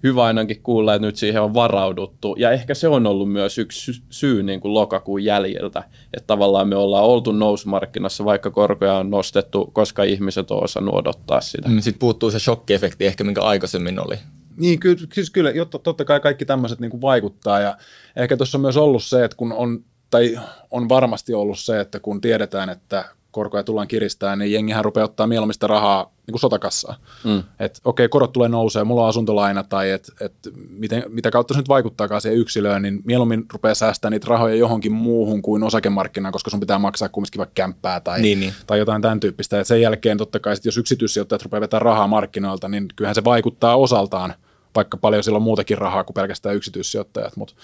[0.02, 2.36] hyvä ainakin kuulla, että nyt siihen on varauduttu.
[2.38, 5.84] Ja ehkä se on ollut myös yksi syy niin kuin lokakuun jäljiltä,
[6.14, 11.40] että tavallaan me ollaan oltu nousumarkkinassa, vaikka korkoja on nostettu, koska ihmiset on osannut odottaa
[11.40, 11.68] sitä.
[11.68, 14.16] Mm, Sitten puuttuu se shokkiefekti ehkä, minkä aikaisemmin oli.
[14.56, 17.60] Niin, kyllä, siis kyllä jotta, totta kai kaikki tämmöiset niin vaikuttaa.
[17.60, 17.76] Ja
[18.16, 20.40] ehkä tuossa on myös ollut se, että kun on, tai
[20.70, 25.26] on varmasti ollut se, että kun tiedetään, että korkoja tullaan kiristämään, niin jengihän rupeaa ottaa
[25.26, 26.96] mieluummin rahaa niin kuin sotakassaa.
[27.24, 27.38] Mm.
[27.38, 30.34] Että okei, okay, korot tulee nousee, mulla on asuntolaina tai et, et
[30.68, 34.92] miten, mitä kautta se nyt vaikuttaakaan siihen yksilöön, niin mieluummin rupeaa säästämään niitä rahoja johonkin
[34.92, 38.54] muuhun kuin osakemarkkinaan, koska sun pitää maksaa kumminkin vaikka kämppää tai, niin, niin.
[38.66, 39.60] tai jotain tämän tyyppistä.
[39.60, 43.24] Et sen jälkeen totta kai, sit jos yksityissijoittajat rupeaa vetämään rahaa markkinoilta, niin kyllähän se
[43.24, 44.34] vaikuttaa osaltaan,
[44.74, 47.54] vaikka paljon sillä on muutakin rahaa kuin pelkästään yksityissijoittajat, mutta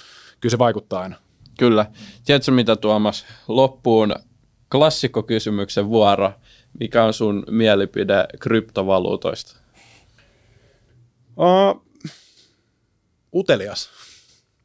[0.40, 1.16] kyllä se vaikuttaa aina.
[1.58, 1.86] Kyllä.
[2.24, 4.14] Tiedätkö mitä Tuomas, loppuun
[4.70, 6.32] klassikkokysymyksen vuoro.
[6.80, 9.56] Mikä on sun mielipide kryptovaluutoista?
[11.36, 11.82] Uh,
[13.34, 13.90] utelias.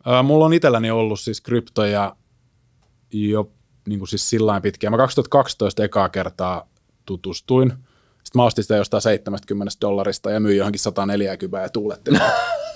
[0.08, 2.16] Uh, mulla on itselläni ollut siis kryptoja
[3.14, 3.52] jo
[3.88, 4.92] niin kuin siis sillä pitkään.
[4.92, 6.70] Mä 2012 ekaa kertaa
[7.06, 7.70] tutustuin.
[7.70, 12.22] Sitten mä ostin sitä jostain 70 dollarista ja myin johonkin 140 ja tuulettelin.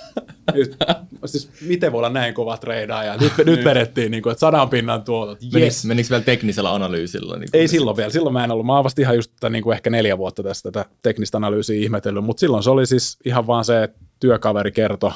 [0.53, 0.77] nyt,
[1.25, 3.17] siis miten voi olla näin kova treidaaja?
[3.17, 5.39] Nyt, nyt vedettiin, niin kuin, että sadan pinnan tuotot.
[5.43, 5.53] Yes.
[5.53, 7.37] Menikö, menikö vielä teknisellä analyysillä?
[7.37, 8.09] Niin Ei silloin vielä.
[8.09, 8.65] Silloin mä en ollut.
[8.65, 12.23] Mä oon vasta ihan just niin kuin ehkä neljä vuotta tästä tätä teknistä analyysiä ihmetellyt,
[12.23, 15.11] mutta silloin se oli siis ihan vaan se, että työkaveri kertoi,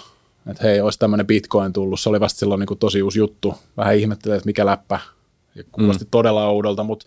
[0.47, 1.99] että hei, olisi tämmöinen bitcoin tullut.
[1.99, 3.54] Se oli vasta silloin niin kuin tosi uusi juttu.
[3.78, 4.99] Vähän ihmettelee, että mikä läppä.
[5.56, 6.10] Ja kuulosti mm.
[6.12, 7.06] todella oudolta, mutta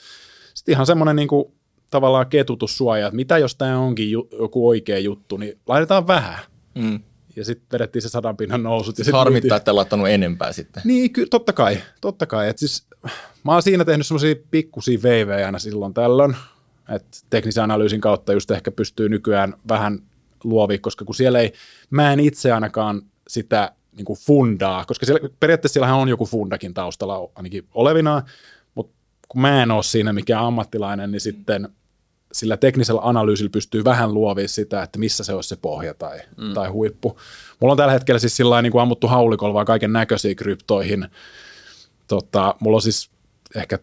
[0.54, 1.44] sitten ihan semmoinen niin kuin,
[1.90, 6.38] tavallaan ketutussuoja, että mitä jos tämä onkin ju- joku oikea juttu, niin laitetaan vähän
[6.74, 7.00] Mm.
[7.36, 8.98] Ja sitten vedettiin se sadan pinnan nousut.
[8.98, 10.82] Ja sit Harmittaa, myytiin- että laittanut enempää sitten.
[10.86, 12.48] Niin, ky- totta kai, totta kai.
[12.48, 12.86] Et siis,
[13.44, 16.36] mä oon siinä tehnyt semmoisia pikkusia veivejä aina silloin tällöin,
[16.88, 19.98] että teknisen analyysin kautta just ehkä pystyy nykyään vähän
[20.44, 21.52] luovia, koska kun siellä ei,
[21.90, 26.74] mä en itse ainakaan sitä niin kuin fundaa, koska siellä, periaatteessa siellähän on joku fundakin
[26.74, 28.22] taustalla ainakin olevinaan,
[28.74, 28.94] mutta
[29.28, 31.68] kun mä en ole siinä mikään ammattilainen, niin sitten
[32.34, 36.54] sillä teknisellä analyysillä pystyy vähän luovia sitä, että missä se olisi se pohja tai, mm.
[36.54, 37.18] tai huippu.
[37.60, 41.08] Mulla on tällä hetkellä siis sillä niin kuin ammuttu haulikolla vaan kaiken näköisiä kryptoihin.
[42.08, 43.10] Tota, mulla on siis
[43.56, 43.78] ehkä,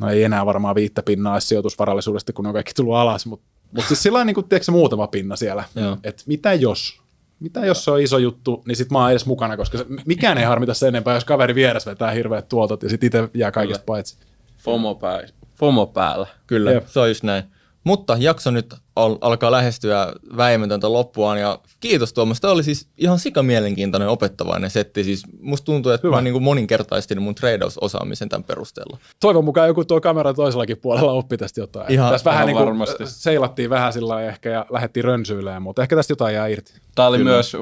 [0.00, 3.84] no ei enää varmaan viittä pinnaa sijoitusvarallisuudesta, kun ne on kaikki tullut alas, mutta mut
[3.84, 5.64] siis sillä niin kuin, tiedätkö, muutama pinna siellä.
[6.04, 7.00] Että mitä jos?
[7.40, 10.38] Mitä jos se on iso juttu, niin sit mä oon edes mukana, koska se, mikään
[10.38, 13.84] ei harmita sen enempää, jos kaveri vieressä vetää hirveät tuotot ja sit itse jää kaikesta
[13.86, 14.16] paitsi.
[14.58, 15.22] FOMO, pää,
[15.54, 16.26] FOMO päällä.
[16.46, 16.86] Kyllä, Jep.
[16.86, 17.44] se on just näin.
[17.86, 22.40] Mutta jakso nyt al- alkaa lähestyä väimätöntä loppuaan ja kiitos Tuomas.
[22.40, 25.04] Tämä oli siis ihan sika mielenkiintoinen opettavainen setti.
[25.04, 26.16] Siis musta tuntuu, että Hyvä.
[26.16, 28.98] mä niin kuin moninkertaistin mun tradausosaamisen tämän perusteella.
[29.20, 31.92] Toivon mukaan joku tuo kameran toisellakin puolella oppi tästä jotain.
[31.92, 33.02] Ihan- Tässä vähän niin kuin varmasti.
[33.06, 36.72] seilattiin vähän sillä ehkä ja lähdettiin rönsyilemään, mutta ehkä tästä jotain jää irti.
[36.94, 37.30] Tämä oli Kyllä.
[37.30, 37.56] myös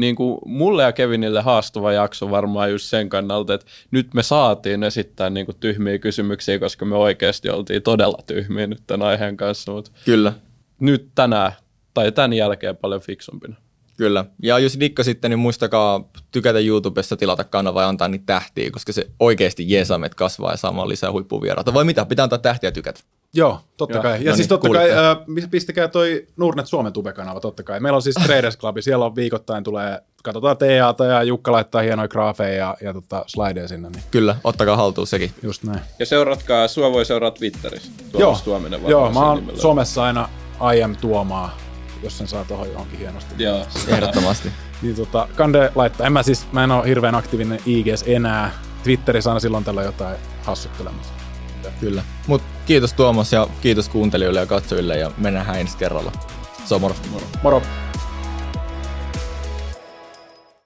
[0.00, 4.82] niin kuin mulle ja Kevinille haastava jakso varmaan just sen kannalta, että nyt me saatiin
[4.82, 9.72] esittää niin kuin tyhmiä kysymyksiä, koska me oikeasti oltiin todella tyhmiä nyt tämän aiheen kanssa,
[9.72, 10.32] mutta Kyllä,
[10.80, 11.52] nyt tänään
[11.94, 13.56] tai tämän jälkeen paljon fiksumpina.
[13.96, 14.24] Kyllä.
[14.42, 19.06] Ja jos dikkasitte, niin muistakaa tykätä YouTubessa, tilata kanava ja antaa niitä tähtiä, koska se
[19.20, 21.74] oikeasti jeesaa meitä kasvaa ja saamaan lisää huippuvieraita.
[21.74, 22.04] Vai mitä?
[22.04, 23.00] Pitää antaa tähtiä tykätä.
[23.34, 24.02] Joo, totta Joo.
[24.02, 24.24] kai.
[24.24, 25.42] Ja No siis niin, totta kai, kuulitte.
[25.44, 27.80] äh, pistäkää toi Nordnet Suomen Tube-kanava, totta kai.
[27.80, 32.08] Meillä on siis Traders Club, siellä on viikoittain tulee, katsotaan TAta ja Jukka laittaa hienoja
[32.08, 35.30] graafeja ja, ja tota, slideja sinne, niin Kyllä, ottakaa haltuun sekin.
[35.42, 35.80] just näin.
[35.98, 37.90] Ja seuratkaa, sua voi seurata Twitterissä.
[38.12, 39.60] Joo, Tuomas Tuominen varmaan joo mä oon nimellä.
[39.60, 40.28] somessa aina
[40.76, 41.56] IM Tuomaa,
[42.02, 43.34] jos sen saa tuohon johonkin hienosti.
[43.38, 44.52] Joo, Ehdottomasti.
[44.82, 46.06] Niin tota, kande laittaa.
[46.06, 48.50] En mä siis, mä en ole hirveän aktiivinen IGS enää.
[48.84, 51.12] Twitterissä aina silloin tällä jotain hassuttelemassa.
[51.80, 52.02] Kyllä.
[52.26, 56.12] Mut kiitos Tuomas ja kiitos kuuntelijoille ja katsojille ja me nähdään ensi kerralla.
[56.64, 56.94] Se on moro.
[57.42, 57.62] Moro!